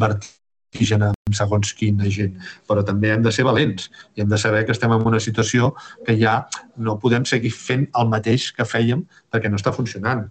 vertigen 0.00 1.04
amb 1.06 1.36
segons 1.38 1.70
quina 1.78 2.08
gent, 2.10 2.34
però 2.68 2.82
també 2.86 3.12
hem 3.14 3.22
de 3.22 3.30
ser 3.34 3.44
valents 3.46 3.86
i 4.16 4.24
hem 4.24 4.30
de 4.30 4.38
saber 4.40 4.64
que 4.66 4.74
estem 4.74 4.92
en 4.92 5.04
una 5.06 5.20
situació 5.22 5.70
que 6.06 6.16
ja 6.18 6.48
no 6.76 6.96
podem 6.98 7.26
seguir 7.28 7.52
fent 7.54 7.86
el 8.00 8.10
mateix 8.10 8.48
que 8.56 8.66
fèiem 8.66 9.04
perquè 9.30 9.50
no 9.50 9.60
està 9.60 9.72
funcionant. 9.76 10.26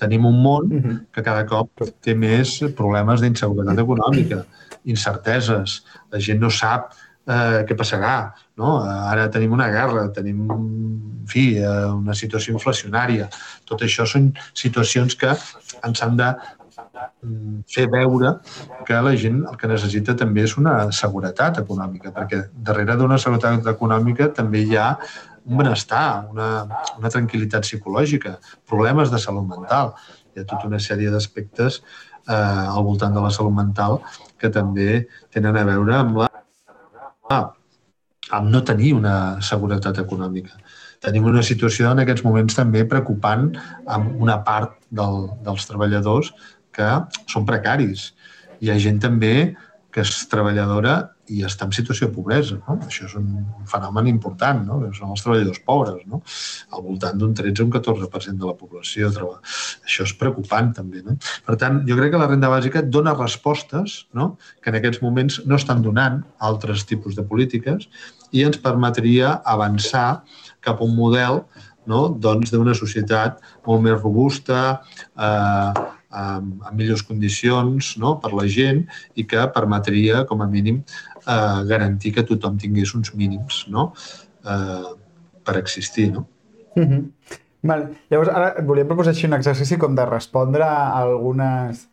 Tenim 0.00 0.26
un 0.26 0.40
món 0.42 0.68
mhm. 0.72 0.98
que 1.14 1.22
cada 1.22 1.46
cop 1.46 1.86
té 2.02 2.16
més 2.18 2.58
problemes 2.76 3.22
d'inseguretat 3.22 3.84
econòmica, 3.84 4.42
incerteses, 4.84 5.82
la 6.12 6.20
gent 6.22 6.40
no 6.42 6.50
sap 6.52 6.92
eh, 6.94 7.62
què 7.68 7.76
passarà. 7.78 8.16
No? 8.60 8.76
Ara 8.84 9.28
tenim 9.32 9.54
una 9.56 9.70
guerra, 9.72 10.08
tenim 10.16 10.44
en 10.54 10.66
fi, 11.30 11.54
eh, 11.58 11.86
una 11.92 12.14
situació 12.14 12.54
inflacionària. 12.56 13.30
Tot 13.68 13.82
això 13.86 14.06
són 14.08 14.32
situacions 14.52 15.16
que 15.16 15.32
ens 15.84 16.04
han 16.04 16.20
de 16.20 16.34
fer 17.70 17.86
veure 17.90 18.34
que 18.86 18.96
la 19.06 19.14
gent 19.18 19.42
el 19.50 19.56
que 19.60 19.70
necessita 19.70 20.14
també 20.18 20.44
és 20.44 20.56
una 20.60 20.74
seguretat 20.92 21.60
econòmica, 21.62 22.12
perquè 22.14 22.44
darrere 22.66 22.96
d'una 23.00 23.18
seguretat 23.18 23.66
econòmica 23.74 24.28
també 24.36 24.62
hi 24.64 24.76
ha 24.76 24.90
un 25.44 25.60
benestar, 25.60 26.26
una, 26.32 26.48
una 26.98 27.10
tranquil·litat 27.12 27.66
psicològica, 27.66 28.38
problemes 28.68 29.12
de 29.12 29.20
salut 29.20 29.48
mental. 29.48 29.92
Hi 30.34 30.42
ha 30.42 30.48
tota 30.50 30.68
una 30.70 30.80
sèrie 30.82 31.12
d'aspectes 31.12 31.82
eh, 32.28 32.34
al 32.34 32.84
voltant 32.86 33.14
de 33.14 33.22
la 33.24 33.32
salut 33.34 33.54
mental 33.56 34.00
que 34.40 34.50
també 34.52 35.04
tenen 35.34 35.56
a 35.56 35.66
veure 35.68 35.98
amb 35.98 36.22
la 36.22 36.30
amb 38.34 38.48
no 38.50 38.62
tenir 38.64 38.94
una 38.96 39.40
seguretat 39.44 39.98
econòmica. 40.02 40.56
Tenim 41.04 41.26
una 41.28 41.42
situació 41.44 41.90
en 41.92 42.00
aquests 42.02 42.24
moments 42.24 42.56
també 42.56 42.84
preocupant 42.88 43.50
amb 43.96 44.22
una 44.24 44.38
part 44.46 44.78
del, 44.90 45.28
dels 45.44 45.66
treballadors 45.68 46.32
que 46.74 46.88
són 47.30 47.44
precaris. 47.48 48.12
Hi 48.60 48.72
ha 48.72 48.78
gent 48.80 49.02
també 49.04 49.34
que 49.94 50.02
és 50.02 50.10
treballadora 50.26 50.94
i 51.30 51.44
està 51.46 51.68
en 51.68 51.72
situació 51.72 52.08
de 52.08 52.14
pobresa. 52.16 52.56
No? 52.66 52.74
Això 52.88 53.06
és 53.06 53.14
un 53.16 53.28
fenomen 53.70 54.08
important, 54.10 54.64
no? 54.66 54.80
són 54.96 55.12
els 55.14 55.22
treballadors 55.22 55.60
pobres, 55.64 56.00
no? 56.10 56.18
al 56.74 56.82
voltant 56.82 57.20
d'un 57.20 57.36
13 57.38 57.62
o 57.62 57.68
un 57.68 57.72
14% 57.76 58.42
de 58.42 58.48
la 58.48 58.56
població. 58.58 59.12
Això 59.12 60.08
és 60.08 60.14
preocupant 60.18 60.72
també. 60.76 61.04
No? 61.06 61.14
Per 61.46 61.56
tant, 61.60 61.78
jo 61.86 61.98
crec 62.00 62.10
que 62.14 62.22
la 62.24 62.28
renda 62.32 62.50
bàsica 62.50 62.82
dona 62.82 63.14
respostes 63.14 64.00
no? 64.18 64.34
que 64.60 64.74
en 64.74 64.80
aquests 64.80 65.00
moments 65.04 65.38
no 65.46 65.60
estan 65.60 65.84
donant 65.86 66.24
altres 66.50 66.82
tipus 66.90 67.14
de 67.14 67.22
polítiques 67.30 67.86
i 68.34 68.42
ens 68.42 68.58
permetria 68.58 69.38
avançar 69.46 70.24
cap 70.64 70.82
a 70.82 70.88
un 70.88 70.98
model 70.98 71.44
no? 71.86 72.08
doncs 72.08 72.52
d'una 72.52 72.74
societat 72.74 73.38
molt 73.66 73.84
més 73.86 74.00
robusta, 74.00 74.80
eh, 75.14 75.84
amb, 76.14 76.62
amb 76.62 76.78
millors 76.78 77.02
condicions 77.06 77.94
no? 78.00 78.16
per 78.22 78.32
la 78.36 78.46
gent 78.50 78.84
i 79.18 79.26
que 79.28 79.46
permetria, 79.54 80.24
com 80.30 80.42
a 80.42 80.48
mínim, 80.50 80.82
eh, 81.24 81.60
garantir 81.70 82.14
que 82.14 82.26
tothom 82.28 82.58
tingués 82.60 82.94
uns 82.94 83.14
mínims 83.18 83.64
no? 83.68 83.90
eh, 84.44 84.92
per 85.44 85.58
existir. 85.60 86.12
No? 86.12 86.26
Mm 86.76 86.86
-hmm. 86.88 87.40
Vale. 87.64 87.88
Llavors, 88.10 88.28
ara 88.28 88.54
et 88.60 88.66
volia 88.68 88.84
proposar 88.84 89.14
així 89.14 89.26
un 89.26 89.32
exercici 89.32 89.78
com 89.80 89.94
de 89.96 90.04
respondre 90.04 90.64
a 90.64 91.00
algunes 91.00 91.88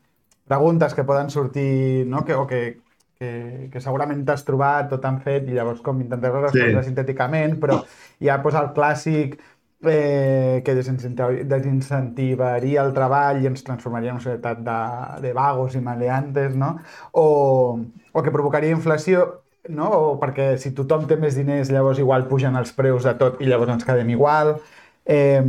preguntes 0.47 0.93
que 0.93 1.05
poden 1.07 1.29
sortir 1.29 2.05
no? 2.07 2.25
que, 2.25 2.35
o 2.35 2.45
que, 2.47 2.81
que, 3.21 3.69
que 3.71 3.79
segurament 3.83 4.25
t'has 4.25 4.43
trobat 4.43 4.91
o 4.91 4.99
t'han 4.99 5.21
fet 5.23 5.47
i 5.47 5.55
llavors 5.55 5.79
com 5.85 6.01
intentar 6.01 6.33
respondre 6.33 6.81
sí. 6.81 6.89
sintèticament, 6.89 7.55
però 7.61 7.79
hi 8.19 8.29
ha 8.29 8.39
doncs, 8.41 8.57
el 8.59 8.71
clàssic 8.75 9.37
eh, 9.83 10.61
que 10.65 10.75
desincentivaria 10.75 12.83
el 12.83 12.93
treball 12.93 13.41
i 13.41 13.47
ens 13.49 13.63
transformaria 13.65 14.11
en 14.11 14.19
una 14.19 14.23
societat 14.23 14.61
de, 14.65 14.81
de 15.25 15.33
vagos 15.37 15.75
i 15.75 15.81
maleantes, 15.83 16.55
no? 16.55 16.75
O, 17.11 17.79
o 18.11 18.23
que 18.23 18.33
provocaria 18.33 18.75
inflació, 18.75 19.43
no? 19.69 19.89
O 19.89 20.19
perquè 20.21 20.53
si 20.61 20.73
tothom 20.77 21.07
té 21.09 21.17
més 21.17 21.35
diners, 21.39 21.73
llavors 21.73 22.01
igual 22.01 22.27
pugen 22.29 22.55
els 22.59 22.73
preus 22.77 23.07
de 23.07 23.15
tot 23.19 23.41
i 23.41 23.49
llavors 23.49 23.71
ens 23.77 23.87
quedem 23.87 24.09
igual. 24.13 24.55
Eh, 25.05 25.41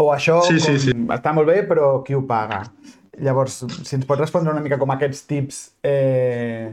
o 0.00 0.10
això 0.14 0.40
sí, 0.46 0.60
sí, 0.60 0.78
sí. 0.80 0.96
està 1.12 1.34
molt 1.36 1.48
bé, 1.48 1.62
però 1.68 1.98
qui 2.04 2.16
ho 2.16 2.22
paga? 2.28 2.62
Llavors, 3.20 3.64
si 3.84 3.96
ens 3.98 4.06
pots 4.08 4.22
respondre 4.22 4.52
una 4.52 4.62
mica 4.64 4.78
com 4.80 4.92
aquests 4.94 5.26
tips 5.28 5.56
eh, 5.84 6.70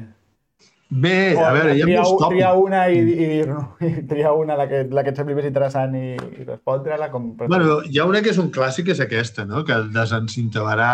Bé, 0.90 1.36
a 1.36 1.52
veure, 1.52 1.74
hi 1.76 1.84
ha 1.84 1.88
molts 1.90 2.14
tòpics. 2.16 2.34
Triar 2.38 2.52
una 2.62 2.82
i, 2.88 3.00
i 3.04 3.30
dir-no, 3.34 3.62
triar 4.12 4.34
una 4.40 4.56
la 4.56 4.68
que, 4.70 4.86
la 4.88 5.04
que 5.04 5.12
et 5.12 5.20
sembli 5.20 5.36
més 5.36 5.48
interessant 5.50 5.96
i, 6.00 6.14
i 6.16 6.46
respondre-la. 6.48 7.10
Com... 7.12 7.34
Bueno, 7.44 7.82
hi 7.84 8.00
ha 8.00 8.06
una 8.08 8.22
que 8.24 8.32
és 8.32 8.40
un 8.40 8.52
clàssic, 8.56 8.88
que 8.88 8.96
és 8.96 9.02
aquesta, 9.04 9.44
no? 9.50 9.66
que 9.68 9.82
desincentivarà 9.96 10.92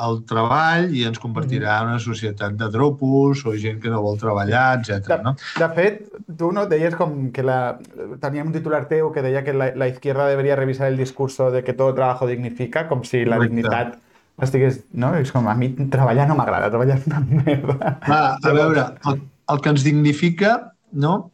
el 0.00 0.20
treball 0.28 0.92
i 0.96 1.02
ens 1.08 1.18
convertirà 1.20 1.80
en 1.82 1.94
una 1.94 2.02
societat 2.02 2.54
de 2.60 2.68
dropos 2.72 3.42
o 3.48 3.54
gent 3.58 3.80
que 3.82 3.90
no 3.92 4.02
vol 4.04 4.20
treballar, 4.20 4.78
etc. 4.78 5.16
No? 5.24 5.34
De 5.58 5.68
fet, 5.76 6.04
tu 6.38 6.52
no 6.56 6.66
deies 6.70 6.96
com 6.96 7.30
que 7.34 7.44
la... 7.44 7.78
teníem 8.22 8.48
un 8.48 8.54
titular 8.56 8.86
teu 8.92 9.10
que 9.12 9.24
deia 9.24 9.44
que 9.44 9.56
la, 9.56 9.72
la 9.76 9.88
izquierda 9.88 10.28
debería 10.28 10.56
revisar 10.56 10.88
el 10.88 10.96
discurso 11.00 11.50
de 11.50 11.64
que 11.64 11.74
todo 11.74 11.96
trabajo 11.96 12.28
dignifica, 12.28 12.86
com 12.88 13.04
si 13.04 13.24
la 13.24 13.40
Correcte. 13.40 13.56
dignitat 13.56 13.98
estigués... 14.40 14.80
No? 14.92 15.12
És 15.18 15.32
com, 15.34 15.48
a 15.48 15.56
mi 15.58 15.72
treballar 15.92 16.28
no 16.28 16.38
m'agrada, 16.38 16.70
treballar 16.72 16.96
és 17.00 17.08
una 17.10 17.20
merda. 17.20 17.96
Va, 18.06 18.22
a 18.36 18.54
veure, 18.56 18.86
el, 19.10 19.20
el 19.50 19.60
que 19.60 19.74
ens 19.74 19.84
dignifica, 19.86 20.56
no? 20.92 21.30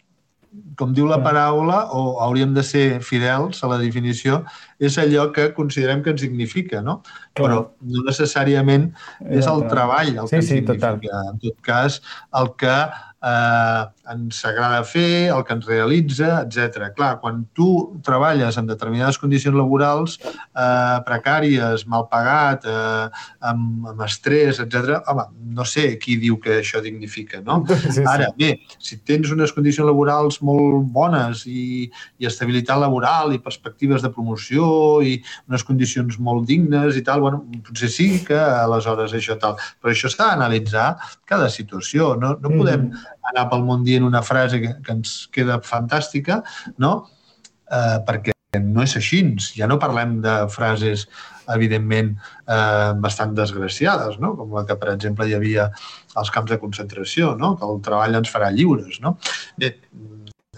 com 0.76 0.92
diu 0.96 1.08
la 1.08 1.18
paraula, 1.24 1.78
o 1.96 2.18
hauríem 2.24 2.52
de 2.56 2.62
ser 2.64 3.00
fidels 3.04 3.62
a 3.64 3.70
la 3.70 3.78
definició, 3.80 4.42
és 4.80 4.98
allò 5.00 5.26
que 5.36 5.48
considerem 5.56 6.02
que 6.04 6.12
ens 6.12 6.22
significa, 6.24 6.82
no? 6.84 6.98
Clar. 7.02 7.40
Però 7.40 7.58
no 7.92 8.04
necessàriament 8.06 8.90
és 9.24 9.48
el 9.50 9.64
treball 9.72 10.12
el 10.14 10.28
sí, 10.28 10.30
que 10.30 10.40
ens 10.42 10.48
sí, 10.48 10.58
significa. 10.60 10.94
Total. 10.96 11.32
En 11.32 11.42
tot 11.44 11.60
cas, 11.64 12.00
el 12.40 12.52
que 12.60 12.76
eh, 13.22 13.84
ens 14.12 14.44
agrada 14.46 14.82
fer, 14.86 15.30
el 15.34 15.42
que 15.44 15.54
ens 15.56 15.66
realitza, 15.66 16.42
etc. 16.44 16.90
Clar, 16.96 17.16
quan 17.22 17.44
tu 17.56 17.68
treballes 18.06 18.58
en 18.60 18.68
determinades 18.68 19.18
condicions 19.18 19.56
laborals 19.56 20.18
eh, 20.22 20.98
precàries, 21.06 21.86
mal 21.90 22.06
pagat, 22.12 22.66
eh, 22.68 23.26
amb, 23.50 23.88
amb 23.92 24.04
estrès, 24.06 24.60
etc. 24.62 25.00
home, 25.10 25.26
no 25.56 25.66
sé 25.66 25.88
qui 26.02 26.18
diu 26.22 26.38
que 26.42 26.60
això 26.60 26.82
dignifica, 26.84 27.42
no? 27.44 27.62
Sí, 27.86 28.00
sí. 28.00 28.04
Ara, 28.08 28.28
bé, 28.36 28.56
si 28.82 28.98
tens 29.06 29.30
unes 29.32 29.52
condicions 29.54 29.86
laborals 29.86 30.40
molt 30.44 30.88
bones 30.92 31.44
i, 31.46 31.86
i 32.18 32.26
estabilitat 32.28 32.80
laboral 32.80 33.34
i 33.34 33.40
perspectives 33.42 34.02
de 34.02 34.10
promoció 34.12 34.66
i 35.06 35.16
unes 35.46 35.62
condicions 35.66 36.18
molt 36.22 36.46
dignes 36.48 36.98
i 36.98 37.04
tal, 37.06 37.22
bueno, 37.22 37.44
potser 37.66 37.90
sí 37.92 38.08
que 38.26 38.36
aleshores 38.36 39.14
això 39.16 39.38
tal. 39.40 39.56
Però 39.80 39.92
això 39.92 40.10
s'ha 40.12 40.32
d'analitzar 40.32 40.88
cada 41.28 41.48
situació. 41.52 42.14
No, 42.20 42.34
no 42.42 42.52
podem 42.52 42.88
mm 42.88 43.15
anar 43.32 43.48
pel 43.50 43.64
món 43.66 43.84
dient 43.86 44.06
una 44.06 44.22
frase 44.22 44.60
que, 44.62 44.72
que 44.84 44.96
ens 44.98 45.18
queda 45.34 45.60
fantàstica, 45.64 46.42
no? 46.82 46.96
Eh, 47.66 47.98
perquè 48.06 48.36
no 48.62 48.84
és 48.84 48.96
així. 48.98 49.22
Ja 49.58 49.68
no 49.70 49.80
parlem 49.82 50.20
de 50.24 50.34
frases, 50.52 51.06
evidentment, 51.52 52.14
eh, 52.48 52.92
bastant 53.02 53.34
desgraciades, 53.36 54.18
no? 54.22 54.34
com 54.38 54.54
la 54.56 54.64
que, 54.66 54.76
per 54.80 54.92
exemple, 54.94 55.26
hi 55.28 55.36
havia 55.36 55.68
als 56.16 56.32
camps 56.34 56.50
de 56.50 56.58
concentració, 56.62 57.34
no? 57.38 57.54
que 57.58 57.66
el 57.68 57.82
treball 57.86 58.18
ens 58.20 58.32
farà 58.32 58.50
lliures. 58.54 59.00
No? 59.04 59.16
Bé, 59.60 59.76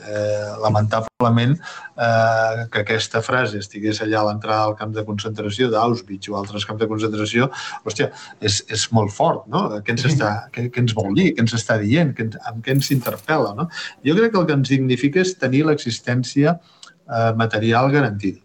eh, 0.07 0.55
lamentablement 0.63 1.55
eh, 1.59 2.65
que 2.73 2.83
aquesta 2.85 3.23
frase 3.25 3.61
estigués 3.63 4.01
allà 4.05 4.23
a 4.23 4.27
l'entrada 4.31 4.67
del 4.69 4.79
camp 4.81 4.95
de 4.97 5.05
concentració 5.09 5.71
d'Auschwitz 5.73 6.31
o 6.31 6.39
altres 6.39 6.67
camps 6.69 6.83
de 6.83 6.91
concentració, 6.91 7.51
hòstia, 7.85 8.11
és, 8.41 8.61
és 8.71 8.89
molt 8.97 9.15
fort, 9.15 9.47
no? 9.53 9.67
Què 9.85 9.97
ens, 9.97 10.09
està, 10.11 10.33
què, 10.55 10.69
què 10.75 10.85
ens 10.85 10.97
vol 10.99 11.15
dir? 11.19 11.31
Què 11.35 11.45
ens 11.45 11.57
està 11.59 11.79
dient? 11.83 12.15
Què, 12.17 12.31
amb 12.51 12.65
què 12.65 12.77
ens 12.77 12.93
interpel·la? 12.95 13.55
No? 13.59 13.69
Jo 14.07 14.19
crec 14.19 14.35
que 14.35 14.43
el 14.43 14.51
que 14.51 14.59
ens 14.61 14.75
significa 14.75 15.25
és 15.25 15.35
tenir 15.41 15.65
l'existència 15.69 16.59
eh, 16.59 17.33
material 17.39 17.91
garantida. 17.95 18.43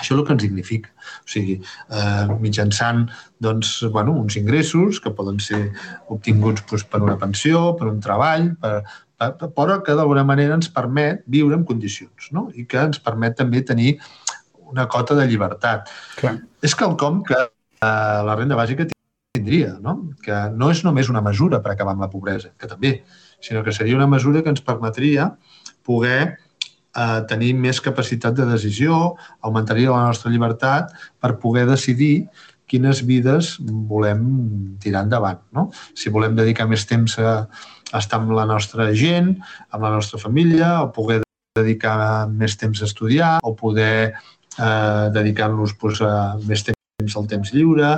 Això 0.00 0.14
és 0.14 0.20
el 0.20 0.24
que 0.26 0.32
ens 0.32 0.44
significa. 0.46 0.92
O 1.20 1.28
sigui, 1.28 1.58
eh, 1.92 2.36
mitjançant 2.40 3.04
doncs, 3.44 3.74
bueno, 3.92 4.14
uns 4.16 4.38
ingressos 4.40 5.00
que 5.04 5.12
poden 5.16 5.40
ser 5.44 5.60
obtinguts 6.08 6.64
doncs, 6.70 6.86
per 6.88 7.02
una 7.04 7.18
pensió, 7.20 7.74
per 7.76 7.90
un 7.92 8.00
treball, 8.00 8.54
per, 8.62 8.80
però 9.28 9.80
que 9.84 9.96
d'alguna 9.96 10.24
manera 10.24 10.56
ens 10.56 10.70
permet 10.72 11.24
viure 11.28 11.56
en 11.58 11.64
condicions 11.68 12.30
no? 12.32 12.48
i 12.56 12.64
que 12.68 12.80
ens 12.80 13.00
permet 13.04 13.36
també 13.36 13.62
tenir 13.66 13.98
una 14.70 14.86
cota 14.88 15.16
de 15.18 15.26
llibertat. 15.28 15.90
Clar. 16.20 16.36
És 16.62 16.76
quelcom 16.78 17.22
que 17.26 17.36
eh, 17.36 18.20
la 18.26 18.36
renda 18.38 18.58
bàsica 18.58 18.86
tindria, 19.34 19.76
no? 19.82 19.96
que 20.24 20.36
no 20.54 20.70
és 20.72 20.84
només 20.86 21.10
una 21.12 21.22
mesura 21.24 21.60
per 21.62 21.74
acabar 21.74 21.96
amb 21.96 22.06
la 22.06 22.10
pobresa, 22.12 22.54
que 22.58 22.70
també, 22.70 23.00
sinó 23.42 23.64
que 23.66 23.74
seria 23.74 23.98
una 23.98 24.08
mesura 24.10 24.42
que 24.42 24.52
ens 24.52 24.62
permetria 24.64 25.32
poder 25.86 26.20
eh, 26.30 27.20
tenir 27.30 27.52
més 27.58 27.80
capacitat 27.82 28.38
de 28.38 28.46
decisió, 28.48 29.16
augmentaria 29.40 29.92
la 29.92 30.06
nostra 30.08 30.32
llibertat 30.32 30.94
per 31.20 31.36
poder 31.42 31.66
decidir 31.68 32.28
quines 32.70 33.02
vides 33.02 33.56
volem 33.90 34.22
tirar 34.82 35.02
endavant. 35.02 35.40
No? 35.56 35.68
Si 35.98 36.12
volem 36.14 36.36
dedicar 36.38 36.68
més 36.70 36.86
temps 36.86 37.16
a, 37.18 37.48
estar 37.98 38.20
amb 38.20 38.34
la 38.36 38.46
nostra 38.48 38.90
gent, 38.94 39.34
amb 39.70 39.82
la 39.86 39.94
nostra 39.96 40.20
família, 40.22 40.80
o 40.84 40.90
poder 40.94 41.20
dedicar 41.58 42.28
més 42.30 42.56
temps 42.60 42.82
a 42.82 42.86
estudiar, 42.86 43.32
o 43.42 43.54
poder 43.58 44.12
eh, 44.12 45.06
dedicar-nos 45.14 45.74
pues, 45.80 46.02
a 46.02 46.36
més 46.46 46.64
temps 46.68 47.16
al 47.16 47.28
temps 47.30 47.52
lliure. 47.54 47.96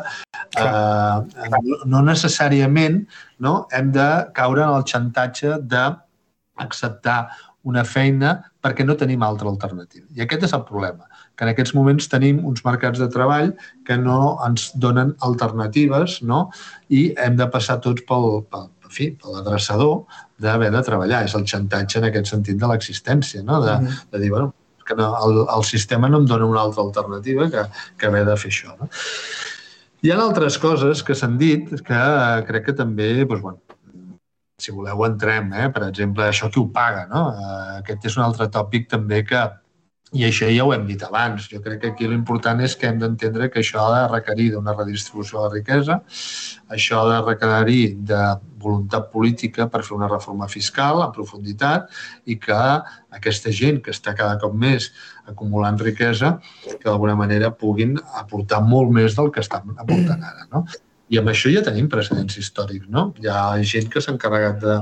Eh, 0.57 1.49
no 1.91 2.03
necessàriament 2.07 3.03
no, 3.45 3.55
hem 3.73 3.93
de 3.93 4.09
caure 4.37 4.65
en 4.65 4.77
el 4.79 4.87
xantatge 4.89 5.59
d'acceptar 5.73 7.21
una 7.69 7.85
feina 7.87 8.35
perquè 8.63 8.85
no 8.87 8.97
tenim 8.99 9.23
altra 9.23 9.51
alternativa. 9.51 10.07
I 10.17 10.25
aquest 10.25 10.49
és 10.49 10.55
el 10.57 10.65
problema, 10.67 11.07
que 11.37 11.47
en 11.47 11.53
aquests 11.53 11.75
moments 11.77 12.09
tenim 12.11 12.43
uns 12.49 12.65
mercats 12.67 13.01
de 13.03 13.09
treball 13.13 13.53
que 13.87 13.97
no 13.99 14.37
ens 14.47 14.71
donen 14.83 15.15
alternatives 15.29 16.21
no? 16.27 16.45
i 16.91 17.11
hem 17.23 17.39
de 17.39 17.49
passar 17.55 17.79
tots 17.85 18.05
pel, 18.09 18.43
pel, 18.51 18.69
fi, 18.95 19.09
l'adreçador 19.27 20.03
d'haver 20.43 20.71
de 20.75 20.83
treballar. 20.87 21.23
És 21.27 21.37
el 21.39 21.47
xantatge 21.49 22.01
en 22.01 22.09
aquest 22.11 22.33
sentit 22.33 22.61
de 22.61 22.71
l'existència, 22.71 23.45
no? 23.47 23.63
de, 23.65 23.79
mm. 23.79 24.03
de 24.13 24.23
dir, 24.23 24.31
bueno, 24.35 24.53
que 24.87 24.97
no, 24.99 25.11
el, 25.25 25.43
el 25.57 25.65
sistema 25.65 26.11
no 26.11 26.23
em 26.23 26.29
dona 26.31 26.49
una 26.49 26.63
altra 26.67 26.83
alternativa 26.83 27.49
que, 27.51 27.67
que 27.99 28.11
haver 28.11 28.25
de 28.29 28.37
fer 28.41 28.53
això. 28.53 28.77
No? 28.81 28.91
Hi 30.03 30.11
ha 30.11 30.19
altres 30.19 30.59
coses 30.59 31.05
que 31.07 31.15
s'han 31.15 31.37
dit 31.39 31.69
que 31.87 32.03
crec 32.49 32.71
que 32.71 32.79
també, 32.79 33.13
doncs, 33.23 33.43
bueno, 33.45 33.61
si 34.63 34.75
voleu 34.75 35.05
entrem, 35.07 35.53
eh? 35.59 35.69
per 35.75 35.89
exemple, 35.89 36.27
això 36.27 36.51
qui 36.51 36.61
ho 36.61 36.69
paga. 36.75 37.07
No? 37.11 37.29
Eh, 37.35 37.79
aquest 37.81 38.09
és 38.11 38.19
un 38.19 38.25
altre 38.27 38.49
tòpic 38.53 38.89
també 38.91 39.23
que, 39.27 39.43
i 40.13 40.27
això 40.27 40.49
ja 40.53 40.65
ho 40.67 40.73
hem 40.75 40.85
dit 40.87 41.03
abans. 41.07 41.47
Jo 41.49 41.63
crec 41.65 41.81
que 41.83 41.91
aquí 41.93 42.09
l'important 42.09 42.61
és 42.65 42.75
que 42.77 42.89
hem 42.89 42.99
d'entendre 43.01 43.49
que 43.51 43.63
això 43.63 43.81
ha 43.81 43.93
de 43.95 44.03
requerir 44.13 44.51
d'una 44.53 44.75
redistribució 44.77 45.39
de 45.39 45.45
la 45.47 45.53
riquesa, 45.55 45.99
això 46.77 47.01
ha 47.01 47.07
de 47.09 47.21
requerir 47.31 47.97
de 48.13 48.21
voluntat 48.63 49.09
política 49.13 49.67
per 49.73 49.83
fer 49.87 49.97
una 49.97 50.11
reforma 50.13 50.49
fiscal 50.53 51.01
en 51.03 51.17
profunditat 51.17 51.89
i 52.29 52.37
que 52.39 52.61
aquesta 53.19 53.51
gent 53.51 53.81
que 53.83 53.95
està 53.97 54.15
cada 54.19 54.37
cop 54.43 54.55
més 54.55 54.93
acumulant 55.27 55.81
riquesa, 55.81 56.37
que 56.69 56.85
d'alguna 56.85 57.17
manera 57.17 57.51
puguin 57.57 57.97
aportar 58.21 58.61
molt 58.63 58.93
més 58.93 59.17
del 59.17 59.33
que 59.33 59.41
estan 59.41 59.75
aportant 59.79 60.21
ara. 60.21 60.49
No? 60.53 60.67
I 61.09 61.21
amb 61.21 61.33
això 61.33 61.51
ja 61.53 61.65
tenim 61.65 61.89
precedents 61.93 62.37
històrics. 62.37 62.89
No? 62.93 63.11
Hi 63.21 63.33
ha 63.33 63.45
gent 63.65 63.89
que 63.89 64.05
s'ha 64.05 64.13
encarregat 64.13 64.61
de, 64.61 64.77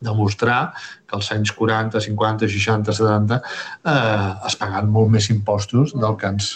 demostrar 0.00 0.74
que 1.06 1.16
als 1.16 1.30
anys 1.34 1.52
40, 1.52 2.00
50, 2.00 2.48
60, 2.48 2.92
70 2.92 3.38
eh, 3.38 4.34
es 4.46 4.58
paguen 4.58 4.90
molt 4.94 5.10
més 5.14 5.30
impostos 5.34 5.94
del 5.96 6.18
que, 6.20 6.30
ens, 6.30 6.52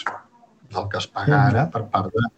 del 0.71 0.87
que 0.91 1.01
es 1.01 1.09
paga 1.11 1.41
ara 1.49 1.65
per 1.71 1.83
part 1.91 2.13
de, 2.13 2.29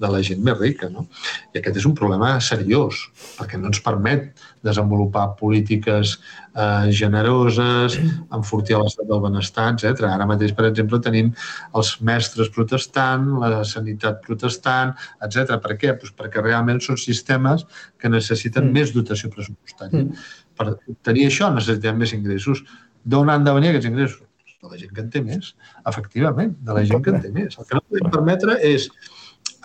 de 0.00 0.10
la 0.12 0.20
gent 0.24 0.42
més 0.44 0.58
rica. 0.58 0.88
No? 0.92 1.06
I 1.54 1.60
aquest 1.60 1.80
és 1.80 1.86
un 1.88 1.94
problema 1.96 2.32
seriós, 2.44 3.06
perquè 3.38 3.60
no 3.60 3.70
ens 3.70 3.80
permet 3.84 4.28
desenvolupar 4.66 5.26
polítiques 5.38 6.16
eh, 6.18 6.90
generoses, 7.00 7.96
enfortir 8.36 8.76
l'estat 8.80 9.08
del 9.08 9.22
benestar, 9.24 9.70
etc. 9.72 10.04
Ara 10.10 10.28
mateix, 10.28 10.52
per 10.56 10.68
exemple, 10.68 11.00
tenim 11.04 11.32
els 11.76 11.94
mestres 12.04 12.52
protestant, 12.52 13.26
la 13.40 13.62
sanitat 13.68 14.20
protestant, 14.26 14.92
etc. 15.24 15.56
Per 15.64 15.78
què? 15.80 15.96
Pues 16.00 16.12
perquè 16.16 16.44
realment 16.44 16.84
són 16.84 17.00
sistemes 17.00 17.64
que 18.00 18.12
necessiten 18.12 18.68
mm. 18.68 18.76
més 18.76 18.94
dotació 18.96 19.32
pressupostària. 19.32 20.04
Mm 20.04 20.46
per 20.60 20.74
tenir 21.06 21.28
això 21.28 21.48
necessitem 21.54 21.98
més 22.00 22.12
ingressos. 22.16 22.60
D'on 23.04 23.32
han 23.32 23.46
de 23.46 23.56
venir 23.56 23.72
aquests 23.72 23.88
ingressos? 23.88 24.26
De 24.60 24.68
la 24.68 24.76
gent 24.76 24.92
que 24.92 25.00
en 25.00 25.08
té 25.08 25.22
més, 25.24 25.54
efectivament, 25.88 26.52
de 26.66 26.76
la 26.76 26.84
gent 26.84 27.00
que 27.04 27.14
en 27.14 27.22
té 27.24 27.30
més. 27.32 27.56
El 27.56 27.68
que 27.68 27.78
no 27.78 27.84
podem 27.88 28.12
permetre 28.12 28.58
és 28.68 28.90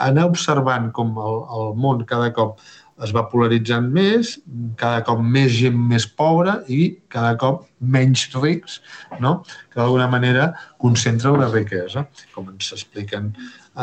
anar 0.07 0.29
observant 0.29 0.87
com 0.95 1.11
el, 1.19 1.41
el 1.57 1.73
món 1.83 2.03
cada 2.07 2.31
cop 2.35 2.61
es 3.03 3.11
va 3.15 3.25
polaritzant 3.31 3.89
més, 3.91 4.37
cada 4.79 5.01
cop 5.07 5.19
més 5.19 5.51
gent 5.57 5.75
més 5.89 6.05
pobra 6.07 6.61
i 6.71 6.95
cada 7.11 7.33
cop 7.41 7.65
menys 7.95 8.29
rics, 8.37 8.79
no? 9.19 9.41
que 9.71 9.81
d'alguna 9.81 10.07
manera 10.11 10.47
concentren 10.81 11.41
la 11.41 11.51
riquesa, 11.51 12.05
com 12.35 12.47
ens 12.53 12.71
expliquen 12.77 13.33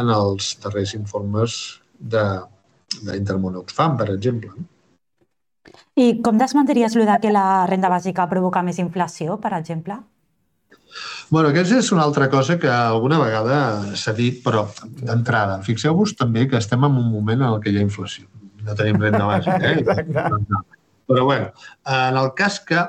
en 0.00 0.12
els 0.16 0.54
darrers 0.64 0.96
informes 0.96 1.58
d'Intermón 2.00 3.60
Oxfam, 3.60 3.98
per 4.00 4.08
exemple. 4.14 4.54
I 5.98 6.22
com 6.24 6.38
desmentiries 6.40 6.96
el 6.96 7.08
que 7.20 7.32
la 7.32 7.66
renda 7.68 7.90
bàsica 7.92 8.28
provoca 8.28 8.62
més 8.62 8.78
inflació, 8.78 9.36
per 9.40 9.52
exemple? 9.58 9.98
Bueno, 11.30 11.48
aquesta 11.48 11.78
és 11.80 11.90
una 11.92 12.04
altra 12.04 12.28
cosa 12.32 12.58
que 12.60 12.68
alguna 12.68 13.18
vegada 13.20 13.94
s'ha 13.96 14.12
dit, 14.16 14.40
però 14.44 14.66
d'entrada, 15.00 15.60
fixeu-vos 15.64 16.16
també 16.16 16.46
que 16.48 16.56
estem 16.56 16.84
en 16.84 16.96
un 16.96 17.10
moment 17.12 17.40
en 17.40 17.48
el 17.48 17.60
que 17.60 17.72
hi 17.72 17.78
ha 17.78 17.84
inflació. 17.84 18.26
No 18.62 18.76
tenim 18.78 19.00
renda 19.00 19.24
bàsica, 19.26 19.72
eh? 19.72 20.62
Però 21.08 21.24
bueno, 21.24 21.50
en 21.88 22.16
el 22.16 22.30
cas 22.38 22.60
que 22.60 22.84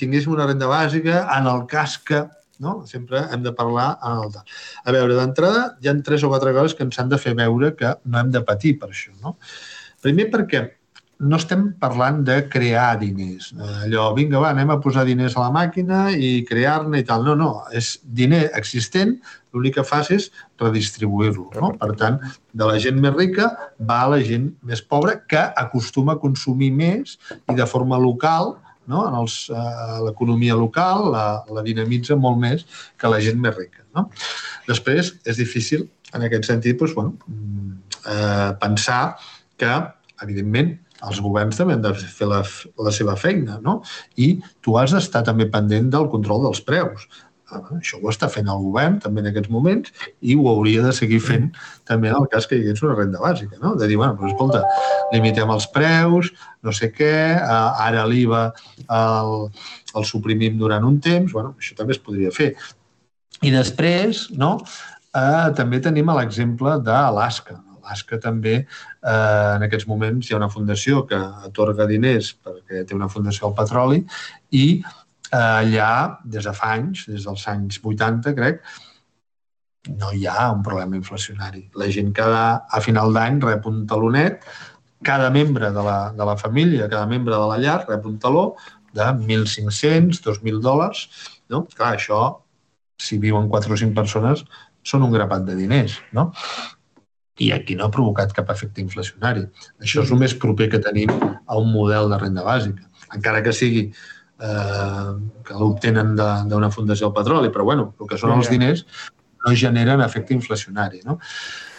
tinguéssim 0.00 0.32
una 0.34 0.46
renda 0.46 0.70
bàsica, 0.70 1.26
en 1.36 1.50
el 1.50 1.66
cas 1.70 1.98
que 1.98 2.24
no? 2.62 2.84
Sempre 2.86 3.24
hem 3.32 3.42
de 3.42 3.52
parlar 3.52 3.98
en 4.02 4.22
el 4.22 4.32
tal. 4.32 4.46
A 4.84 4.94
veure, 4.94 5.16
d'entrada, 5.18 5.64
hi 5.82 5.90
ha 5.90 5.94
tres 6.06 6.22
o 6.24 6.30
quatre 6.30 6.54
coses 6.54 6.76
que 6.78 6.86
ens 6.86 6.98
han 6.98 7.10
de 7.10 7.18
fer 7.18 7.34
veure 7.38 7.74
que 7.78 7.90
no 8.04 8.20
hem 8.20 8.30
de 8.34 8.42
patir 8.46 8.76
per 8.80 8.90
això. 8.92 9.10
No? 9.22 9.36
Primer 10.04 10.30
perquè 10.32 10.62
no 11.20 11.38
estem 11.38 11.68
parlant 11.80 12.22
de 12.26 12.40
crear 12.50 12.98
diners. 13.00 13.52
Allò, 13.84 14.08
vinga, 14.16 14.40
va, 14.42 14.50
anem 14.50 14.72
a 14.74 14.78
posar 14.82 15.04
diners 15.06 15.36
a 15.36 15.44
la 15.44 15.52
màquina 15.54 16.08
i 16.12 16.42
crear-ne 16.48 17.00
i 17.00 17.06
tal. 17.06 17.24
No, 17.26 17.36
no, 17.38 17.50
és 17.72 17.94
diner 18.02 18.48
existent, 18.58 19.14
l'únic 19.54 19.78
que 19.78 19.86
fas 19.86 20.10
és 20.14 20.28
redistribuir-lo. 20.60 21.46
No? 21.60 21.70
Per 21.80 21.92
tant, 22.00 22.18
de 22.52 22.68
la 22.68 22.80
gent 22.82 22.98
més 23.02 23.14
rica 23.14 23.52
va 23.78 24.02
a 24.02 24.12
la 24.16 24.20
gent 24.26 24.50
més 24.66 24.82
pobra 24.82 25.20
que 25.30 25.46
acostuma 25.64 26.16
a 26.16 26.22
consumir 26.22 26.72
més 26.74 27.16
i 27.50 27.56
de 27.56 27.66
forma 27.70 28.00
local 28.02 28.56
no? 28.90 29.06
en 29.08 29.18
els, 29.22 29.38
eh, 29.50 29.98
l'economia 30.04 30.56
local 30.58 31.10
la, 31.14 31.26
la 31.54 31.64
dinamitza 31.66 32.18
molt 32.20 32.40
més 32.42 32.66
que 33.00 33.10
la 33.10 33.20
gent 33.24 33.40
més 33.40 33.56
rica. 33.56 33.84
No? 33.96 34.08
Després, 34.68 35.14
és 35.24 35.40
difícil, 35.40 35.86
en 36.14 36.26
aquest 36.26 36.50
sentit, 36.50 36.78
doncs, 36.80 36.94
bueno, 36.96 37.14
mm, 37.26 37.76
eh, 38.10 38.50
pensar 38.60 39.16
que, 39.60 39.72
evidentment, 40.22 40.74
els 41.08 41.20
governs 41.24 41.60
també 41.60 41.76
han 41.76 41.84
de 41.84 41.92
fer 41.94 42.28
la, 42.30 42.40
la 42.86 42.92
seva 42.94 43.14
feina, 43.20 43.60
no? 43.62 43.80
I 44.16 44.34
tu 44.64 44.78
has 44.80 44.94
d'estar 44.94 45.24
també 45.26 45.46
pendent 45.52 45.90
del 45.92 46.10
control 46.12 46.46
dels 46.48 46.62
preus. 46.64 47.06
Ah, 47.52 47.60
això 47.76 47.98
ho 48.00 48.08
està 48.08 48.30
fent 48.32 48.48
el 48.48 48.62
govern 48.64 48.96
també 49.02 49.20
en 49.20 49.28
aquests 49.28 49.50
moments 49.52 49.92
i 50.24 50.32
ho 50.34 50.46
hauria 50.48 50.80
de 50.86 50.94
seguir 50.96 51.18
fent 51.20 51.50
també 51.84 52.08
en 52.08 52.16
el 52.16 52.24
cas 52.32 52.48
que 52.48 52.56
hi 52.56 52.62
hagués 52.64 52.80
una 52.82 52.96
renda 52.96 53.20
bàsica, 53.20 53.58
no? 53.60 53.74
De 53.80 53.88
dir, 53.90 53.98
bueno, 54.00 54.16
però 54.16 54.30
escolta, 54.30 54.62
limitem 55.12 55.52
els 55.52 55.68
preus, 55.74 56.32
no 56.64 56.72
sé 56.72 56.88
què, 56.94 57.12
ara 57.44 58.06
l'IVA 58.08 58.46
el, 58.96 59.36
el 59.94 60.08
suprimim 60.08 60.56
durant 60.58 60.88
un 60.88 60.96
temps, 61.04 61.36
bueno, 61.36 61.52
això 61.60 61.76
també 61.76 61.94
es 61.94 62.02
podria 62.02 62.32
fer. 62.34 62.54
I 63.44 63.52
després, 63.52 64.30
no?, 64.40 64.56
eh, 65.12 65.46
també 65.58 65.82
tenim 65.84 66.10
l'exemple 66.16 66.78
d'Alaska. 66.86 67.60
Alaska 67.84 68.16
també, 68.22 68.62
eh, 69.04 69.54
en 69.56 69.66
aquests 69.66 69.88
moments, 69.90 70.28
hi 70.28 70.34
ha 70.34 70.40
una 70.40 70.50
fundació 70.52 71.04
que 71.08 71.20
atorga 71.48 71.86
diners 71.90 72.32
perquè 72.44 72.84
té 72.88 72.96
una 72.96 73.10
fundació 73.12 73.48
al 73.48 73.56
petroli 73.58 74.02
i 74.56 74.66
allà, 75.34 76.20
des 76.24 76.44
de 76.46 76.52
fa 76.54 76.74
anys, 76.78 77.06
des 77.10 77.24
dels 77.26 77.46
anys 77.50 77.80
80, 77.82 78.34
crec, 78.36 78.60
no 80.00 80.12
hi 80.14 80.26
ha 80.26 80.50
un 80.52 80.62
problema 80.64 80.96
inflacionari. 80.96 81.66
La 81.80 81.88
gent 81.92 82.12
cada, 82.16 82.44
a 82.70 82.80
final 82.84 83.12
d'any 83.12 83.40
rep 83.42 83.66
un 83.68 83.82
talonet, 83.86 84.44
cada 85.04 85.28
membre 85.30 85.70
de 85.74 85.82
la, 85.84 85.98
de 86.16 86.24
la 86.24 86.36
família, 86.40 86.88
cada 86.88 87.06
membre 87.06 87.34
de 87.34 87.48
la 87.50 87.58
llar 87.60 87.80
rep 87.88 88.06
un 88.08 88.18
taló 88.18 88.54
de 88.94 89.04
1.500, 89.04 90.22
2.000 90.24 90.62
dòlars. 90.64 91.08
No? 91.52 91.64
Clar, 91.74 91.96
això, 91.98 92.20
si 92.96 93.18
viuen 93.20 93.50
4 93.52 93.74
o 93.74 93.80
5 93.82 93.96
persones, 93.96 94.44
són 94.86 95.04
un 95.04 95.12
grapat 95.12 95.44
de 95.48 95.58
diners. 95.58 95.98
No? 96.16 96.30
I 97.42 97.50
aquí 97.52 97.74
no 97.74 97.88
ha 97.88 97.94
provocat 97.94 98.32
cap 98.34 98.50
efecte 98.54 98.82
inflacionari. 98.82 99.46
Això 99.82 100.04
és 100.04 100.12
el 100.14 100.20
més 100.20 100.36
proper 100.38 100.68
que 100.70 100.82
tenim 100.82 101.10
a 101.10 101.58
un 101.58 101.72
model 101.72 102.12
de 102.12 102.20
renda 102.20 102.44
bàsica. 102.46 102.86
Encara 103.16 103.42
que 103.42 103.54
sigui 103.54 103.88
eh, 103.88 105.10
que 105.46 105.58
l'obtenen 105.58 106.14
d'una 106.14 106.70
fundació 106.70 107.08
del 107.08 107.18
petroli, 107.18 107.50
però 107.50 107.66
bueno, 107.66 107.92
el 107.98 108.10
que 108.10 108.20
són 108.20 108.36
els 108.36 108.52
diners 108.52 108.86
no 109.44 109.52
generen 109.54 110.00
efecte 110.00 110.34
inflacionari. 110.34 111.02
No? 111.04 111.18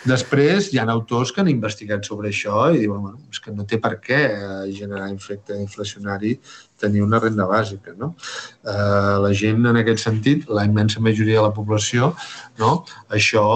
Després 0.06 0.70
hi 0.70 0.78
ha 0.78 0.86
autors 0.94 1.32
que 1.34 1.42
han 1.42 1.50
investigat 1.50 2.06
sobre 2.06 2.30
això 2.30 2.68
i 2.76 2.84
diuen 2.84 3.02
bueno, 3.02 3.22
és 3.32 3.42
que 3.42 3.54
no 3.56 3.66
té 3.66 3.80
per 3.82 3.96
què 4.04 4.20
eh, 4.28 4.68
generar 4.76 5.10
efecte 5.14 5.58
inflacionari 5.58 6.36
tenir 6.82 7.02
una 7.06 7.20
renda 7.24 7.48
bàsica. 7.50 7.96
No? 7.98 8.14
Eh, 8.62 9.16
la 9.26 9.32
gent, 9.34 9.66
en 9.66 9.82
aquest 9.82 10.04
sentit, 10.06 10.46
la 10.50 10.68
immensa 10.70 11.02
majoria 11.02 11.40
de 11.40 11.48
la 11.48 11.56
població, 11.56 12.14
no? 12.62 12.76
això 13.10 13.48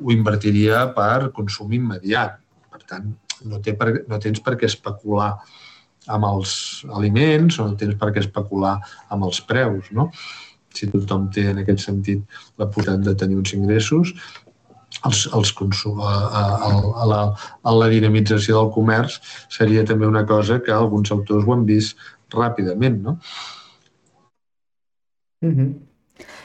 ho 0.00 0.14
invertiria 0.14 0.86
per 0.96 1.30
consum 1.36 1.72
immediat. 1.76 2.38
Per 2.70 2.82
tant, 2.88 3.12
no, 3.48 3.60
té 3.62 3.74
per, 3.78 3.90
no 4.10 4.18
tens 4.22 4.42
per 4.44 4.56
què 4.58 4.68
especular 4.70 5.34
amb 6.14 6.26
els 6.28 6.84
aliments 6.96 7.58
o 7.58 7.68
no 7.68 7.78
tens 7.80 7.96
per 8.00 8.10
què 8.12 8.20
especular 8.24 8.76
amb 9.14 9.28
els 9.28 9.40
preus. 9.48 9.90
No? 9.96 10.10
Si 10.74 10.90
tothom 10.90 11.28
té 11.34 11.48
en 11.52 11.62
aquest 11.62 11.86
sentit 11.86 12.24
la 12.60 12.66
possibilitat 12.66 13.06
de 13.06 13.14
tenir 13.22 13.38
uns 13.40 13.54
ingressos, 13.56 14.12
els, 15.04 15.24
els 15.34 15.52
consum, 15.56 16.00
a, 16.04 16.12
a, 16.40 16.42
a, 17.02 17.06
la, 17.10 17.22
a 17.62 17.74
la 17.74 17.88
dinamització 17.92 18.60
del 18.60 18.70
comerç 18.76 19.18
seria 19.52 19.84
també 19.88 20.06
una 20.06 20.24
cosa 20.28 20.60
que 20.62 20.74
alguns 20.74 21.12
autors 21.14 21.46
ho 21.46 21.56
han 21.56 21.64
vist 21.68 21.98
ràpidament. 22.34 23.00
No? 23.02 23.18
Mm 25.44 25.54
-hmm. 25.56 25.93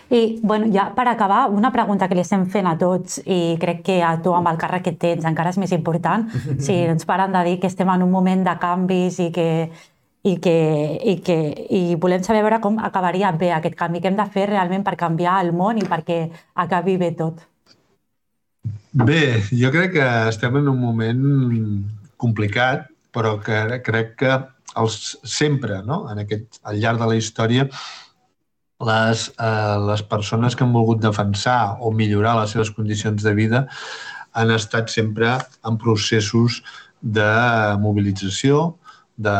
I 0.09 0.39
bueno, 0.41 0.65
ja 0.73 0.87
per 0.95 1.07
acabar, 1.07 1.49
una 1.53 1.71
pregunta 1.71 2.07
que 2.09 2.15
li 2.17 2.23
estem 2.23 2.47
fent 2.49 2.65
a 2.65 2.77
tots 2.81 3.19
i 3.25 3.57
crec 3.61 3.83
que 3.85 3.99
a 4.01 4.15
tu 4.23 4.33
amb 4.33 4.49
el 4.49 4.57
càrrec 4.57 4.87
que 4.87 4.95
tens 4.97 5.27
encara 5.29 5.53
és 5.53 5.61
més 5.61 5.73
important. 5.75 6.25
Si 6.65 6.73
ens 6.73 7.05
paren 7.05 7.35
de 7.35 7.43
dir 7.45 7.59
que 7.61 7.69
estem 7.69 7.89
en 7.93 8.03
un 8.03 8.11
moment 8.11 8.43
de 8.43 8.57
canvis 8.59 9.19
i 9.21 9.29
que 9.31 9.49
i, 10.23 10.35
que, 10.43 10.55
i, 10.99 11.15
que, 11.23 11.37
i 11.71 11.95
volem 11.95 12.23
saber 12.25 12.41
veure 12.43 12.59
com 12.59 12.79
acabaria 12.83 13.31
bé 13.31 13.53
aquest 13.55 13.77
canvi, 13.79 14.01
què 14.03 14.09
hem 14.11 14.17
de 14.17 14.25
fer 14.33 14.49
realment 14.49 14.83
per 14.83 14.97
canviar 14.99 15.37
el 15.45 15.53
món 15.55 15.79
i 15.79 15.85
perquè 15.87 16.25
acabi 16.59 16.97
bé 16.99 17.13
tot. 17.15 17.39
Bé, 18.91 19.39
jo 19.53 19.71
crec 19.71 19.93
que 19.95 20.07
estem 20.27 20.57
en 20.59 20.67
un 20.67 20.79
moment 20.81 21.23
complicat, 22.19 22.89
però 23.15 23.37
que 23.39 23.79
crec 23.85 24.15
que 24.19 24.35
els, 24.79 25.17
sempre, 25.23 25.79
no? 25.85 26.03
en 26.11 26.25
aquest, 26.25 26.59
al 26.67 26.81
llarg 26.81 26.99
de 27.01 27.09
la 27.13 27.17
història, 27.17 27.69
les, 28.85 29.27
eh, 29.39 29.77
les 29.89 30.03
persones 30.03 30.55
que 30.55 30.63
han 30.63 30.73
volgut 30.73 31.01
defensar 31.03 31.77
o 31.81 31.91
millorar 31.91 32.37
les 32.39 32.55
seves 32.55 32.71
condicions 32.71 33.23
de 33.23 33.33
vida 33.35 33.65
han 34.33 34.51
estat 34.51 34.89
sempre 34.89 35.35
en 35.67 35.77
processos 35.77 36.61
de 37.01 37.31
mobilització, 37.81 38.75
de, 39.17 39.35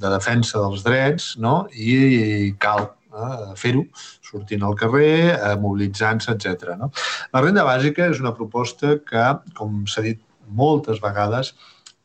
de 0.00 0.10
defensa 0.10 0.58
dels 0.58 0.82
drets, 0.86 1.34
no? 1.38 1.66
i 1.70 2.52
cal 2.62 2.88
eh, 2.88 3.52
fer-ho, 3.58 3.84
sortint 4.26 4.64
al 4.66 4.74
carrer, 4.78 5.36
eh, 5.36 5.54
mobilitzant-se, 5.62 6.34
etc. 6.34 6.74
No? 6.80 6.90
La 7.34 7.44
renda 7.44 7.66
bàsica 7.66 8.10
és 8.10 8.22
una 8.22 8.34
proposta 8.34 8.96
que, 9.06 9.28
com 9.58 9.84
s'ha 9.86 10.02
dit 10.08 10.22
moltes 10.46 10.98
vegades, 11.02 11.54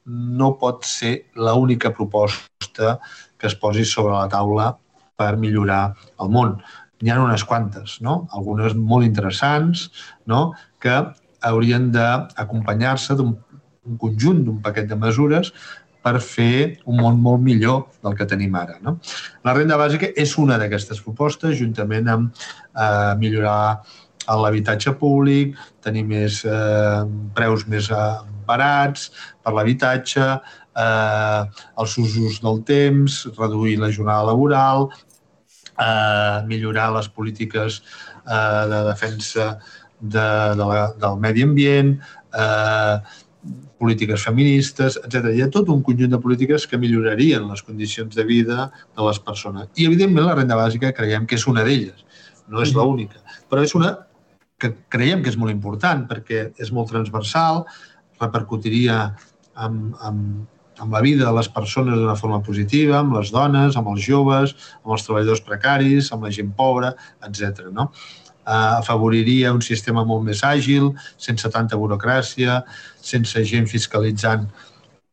no 0.05 0.53
pot 0.61 0.85
ser 0.85 1.13
l'única 1.37 1.91
proposta 1.93 2.95
que 3.37 3.49
es 3.49 3.57
posi 3.57 3.85
sobre 3.85 4.13
la 4.13 4.29
taula 4.29 4.71
per 5.21 5.35
millorar 5.41 5.83
el 6.21 6.33
món. 6.33 6.57
N'hi 7.01 7.13
ha 7.13 7.21
unes 7.21 7.45
quantes, 7.49 7.99
no? 8.05 8.25
algunes 8.37 8.75
molt 8.77 9.07
interessants, 9.07 9.87
no? 10.29 10.51
que 10.81 10.97
haurien 11.45 11.89
d'acompanyar-se 11.93 13.17
d'un 13.17 13.37
conjunt, 14.01 14.43
d'un 14.45 14.59
paquet 14.61 14.89
de 14.89 14.97
mesures 14.97 15.49
per 16.01 16.17
fer 16.25 16.81
un 16.89 17.01
món 17.01 17.17
molt 17.21 17.41
millor 17.45 17.83
del 18.05 18.15
que 18.17 18.27
tenim 18.29 18.55
ara. 18.57 18.77
No? 18.85 18.97
La 19.45 19.53
renda 19.57 19.77
bàsica 19.81 20.09
és 20.17 20.33
una 20.41 20.57
d'aquestes 20.61 21.01
propostes, 21.05 21.57
juntament 21.59 22.09
amb 22.09 22.45
eh, 22.73 23.13
millorar 23.21 23.81
l'habitatge 24.41 24.93
públic, 24.99 25.55
tenir 25.83 26.03
més 26.07 26.41
eh, 26.45 27.03
preus 27.37 27.65
més 27.67 27.89
eh, 27.91 28.01
barats 28.47 29.09
per 29.43 29.53
l'habitatge, 29.55 30.27
eh, 30.77 31.41
els 31.83 31.97
usos 32.01 32.41
del 32.43 32.61
temps, 32.67 33.21
reduir 33.37 33.77
la 33.81 33.91
jornada 33.91 34.29
laboral, 34.31 34.89
eh, 35.81 36.37
millorar 36.47 36.91
les 36.95 37.09
polítiques 37.09 37.81
eh, 37.81 38.63
de 38.71 38.83
defensa 38.89 39.49
de, 39.99 40.29
de 40.57 40.69
la, 40.69 40.85
del 41.01 41.19
medi 41.21 41.43
ambient, 41.47 41.97
eh, 42.37 42.95
polítiques 43.81 44.21
feministes, 44.21 44.99
etc. 45.01 45.31
Hi 45.33 45.41
ha 45.41 45.49
tot 45.53 45.69
un 45.73 45.81
conjunt 45.85 46.13
de 46.13 46.19
polítiques 46.21 46.67
que 46.69 46.77
millorarien 46.77 47.47
les 47.49 47.63
condicions 47.65 48.13
de 48.15 48.25
vida 48.27 48.69
de 48.69 49.07
les 49.07 49.19
persones. 49.19 49.69
I, 49.75 49.87
evidentment, 49.89 50.27
la 50.27 50.37
renda 50.37 50.59
bàsica 50.59 50.93
creiem 50.93 51.25
que 51.25 51.39
és 51.39 51.47
una 51.49 51.65
d'elles, 51.65 52.05
no 52.51 52.61
és 52.61 52.75
l'única, 52.77 53.23
però 53.49 53.65
és 53.65 53.73
una 53.77 53.95
que 54.61 54.75
creiem 54.93 55.23
que 55.25 55.31
és 55.33 55.39
molt 55.41 55.53
important 55.53 56.05
perquè 56.09 56.51
és 56.61 56.69
molt 56.69 56.91
transversal, 56.93 57.63
repercutiria 58.21 59.07
amb, 59.57 59.95
amb, 60.05 60.43
amb 60.81 60.97
la 60.97 61.03
vida 61.05 61.27
de 61.27 61.35
les 61.37 61.49
persones 61.53 61.99
d'una 61.99 62.17
forma 62.17 62.41
positiva, 62.41 62.97
amb 62.99 63.13
les 63.19 63.29
dones, 63.33 63.77
amb 63.77 63.91
els 63.93 64.01
joves, 64.01 64.55
amb 64.81 64.95
els 64.95 65.05
treballadors 65.05 65.43
precaris, 65.45 66.09
amb 66.11 66.25
la 66.25 66.33
gent 66.33 66.51
pobra, 66.57 66.95
etc. 67.27 67.69
No? 67.71 67.91
eh, 68.47 68.73
afavoriria 68.79 69.53
un 69.53 69.61
sistema 69.61 70.03
molt 70.05 70.25
més 70.25 70.43
àgil, 70.43 70.91
sense 71.17 71.49
tanta 71.53 71.79
burocràcia, 71.79 72.61
sense 73.01 73.43
gent 73.47 73.69
fiscalitzant 73.69 74.47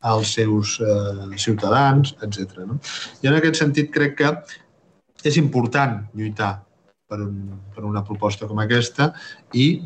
els 0.09 0.33
seus 0.37 0.77
eh, 0.79 1.37
ciutadans, 1.37 2.15
etc. 2.25 2.63
No? 2.67 2.79
I 3.21 3.31
en 3.31 3.37
aquest 3.39 3.61
sentit 3.61 3.91
crec 3.93 4.17
que 4.21 4.33
és 5.27 5.37
important 5.37 5.99
lluitar 6.15 6.53
per, 7.09 7.19
un, 7.25 7.59
per 7.75 7.83
una 7.83 8.03
proposta 8.07 8.47
com 8.47 8.61
aquesta 8.63 9.11
i 9.53 9.81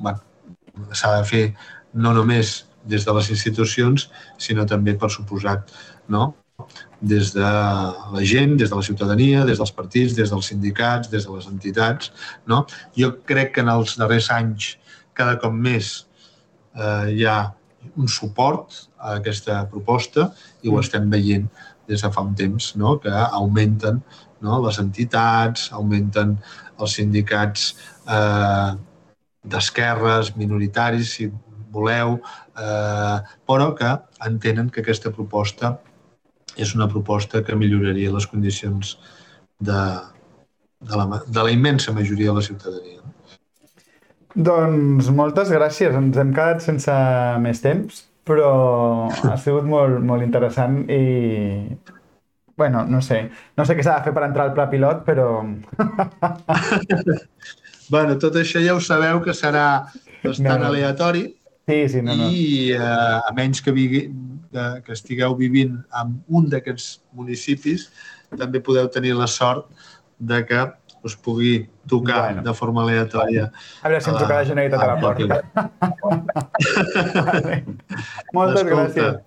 s'ha 0.94 1.16
de 1.18 1.24
fer 1.26 1.46
no 1.94 2.14
només 2.14 2.60
des 2.86 3.06
de 3.06 3.16
les 3.16 3.30
institucions, 3.32 4.10
sinó 4.38 4.66
també, 4.70 4.96
per 5.00 5.12
suposat, 5.12 5.72
no? 6.12 6.34
des 7.02 7.34
de 7.34 7.42
la 7.42 8.24
gent, 8.24 8.56
des 8.58 8.70
de 8.70 8.76
la 8.76 8.86
ciutadania, 8.86 9.44
des 9.46 9.58
dels 9.58 9.72
partits, 9.72 10.14
des 10.16 10.30
dels 10.30 10.48
sindicats, 10.48 11.10
des 11.10 11.26
de 11.26 11.36
les 11.36 11.48
entitats. 11.50 12.12
No? 12.48 12.64
Jo 12.96 13.12
crec 13.28 13.56
que 13.56 13.64
en 13.66 13.72
els 13.74 13.98
darrers 14.00 14.30
anys 14.32 14.78
cada 15.18 15.36
cop 15.42 15.54
més 15.54 16.06
eh, 16.76 17.12
hi 17.18 17.26
ha 17.26 17.54
un 18.00 18.08
suport 18.08 18.86
a 18.98 19.18
aquesta 19.20 19.64
proposta 19.70 20.30
i 20.62 20.70
ho 20.70 20.78
mm. 20.78 20.84
estem 20.86 21.10
veient 21.12 21.50
des 21.90 22.02
de 22.02 22.12
fa 22.14 22.24
un 22.24 22.36
temps, 22.36 22.72
no? 22.80 22.96
que 23.04 23.12
augmenten 23.12 24.00
no? 24.42 24.62
les 24.64 24.80
entitats, 24.80 25.70
augmenten 25.76 26.38
els 26.80 26.96
sindicats 27.00 27.74
eh, 28.08 28.72
d'esquerres, 29.44 30.36
minoritaris, 30.40 31.18
si 31.18 31.28
voleu, 31.74 32.20
eh, 32.58 33.18
però 33.50 33.72
que 33.78 33.96
entenen 34.28 34.70
que 34.70 34.84
aquesta 34.86 35.12
proposta 35.12 35.76
és 36.58 36.76
una 36.78 36.88
proposta 36.90 37.42
que 37.44 37.58
milloraria 37.58 38.14
les 38.14 38.28
condicions 38.30 38.98
de, 39.60 39.80
de, 40.80 40.96
la, 40.96 41.08
de 41.26 41.44
la 41.44 41.52
immensa 41.52 41.94
majoria 41.94 42.32
de 42.32 42.38
la 42.38 42.46
ciutadania. 42.46 43.02
Doncs 44.34 45.10
moltes 45.14 45.52
gràcies. 45.54 45.94
Ens 45.94 46.18
hem 46.18 46.34
quedat 46.34 46.64
sense 46.66 46.94
més 47.42 47.62
temps, 47.62 48.04
però 48.26 48.54
ha 49.30 49.38
sigut 49.42 49.68
molt, 49.70 50.02
molt 50.06 50.26
interessant 50.26 50.84
i... 50.90 51.04
Bueno, 52.58 52.84
no 52.86 53.00
sé. 53.02 53.24
No 53.58 53.66
sé 53.66 53.74
què 53.74 53.82
s'ha 53.86 53.98
de 53.98 54.06
fer 54.06 54.14
per 54.14 54.28
entrar 54.28 54.46
al 54.46 54.54
pla 54.54 54.68
pilot, 54.70 55.02
però... 55.08 55.42
bueno, 57.94 58.18
tot 58.22 58.38
això 58.38 58.62
ja 58.62 58.76
ho 58.78 58.82
sabeu 58.82 59.24
que 59.26 59.34
serà 59.34 59.88
bastant 60.22 60.62
no. 60.62 60.70
aleatori. 60.70 61.26
Sí, 61.68 61.90
sí, 61.90 62.02
no, 62.02 62.16
no. 62.20 62.28
I 62.28 62.74
eh, 62.76 62.80
a 62.80 63.32
menys 63.36 63.62
que 63.64 63.72
vigui, 63.72 64.06
que, 64.52 64.66
que 64.86 64.96
estigueu 64.96 65.36
vivint 65.40 65.78
en 66.00 66.16
un 66.28 66.50
d'aquests 66.52 67.02
municipis, 67.16 67.88
també 68.38 68.60
podeu 68.64 68.90
tenir 68.92 69.14
la 69.16 69.30
sort 69.32 69.70
de 70.20 70.42
que 70.48 70.64
us 71.04 71.16
pugui 71.20 71.70
tocar 71.88 72.20
bueno. 72.22 72.44
de 72.44 72.54
forma 72.56 72.84
aleatòria. 72.84 73.50
A 73.82 73.90
veure 73.92 74.02
si 74.02 74.10
em 74.10 74.18
toca 74.18 74.40
la 74.40 74.46
Generalitat 74.48 74.82
a 74.82 74.88
la 74.88 75.00
porta. 75.04 75.42
vale. 77.28 77.58
Moltes 78.36 78.64
Escolta, 78.64 78.70
gràcies. 78.70 79.20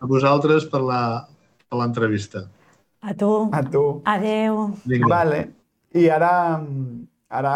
A 0.00 0.08
vosaltres 0.08 0.66
per 0.68 0.80
l'entrevista. 0.84 2.44
A 3.00 3.14
tu. 3.16 3.32
A 3.52 3.62
tu. 3.64 3.84
Adeu. 4.04 4.66
Vinga. 4.84 5.08
Vale. 5.08 5.40
I 5.96 6.08
ara, 6.12 6.32
ara 7.28 7.54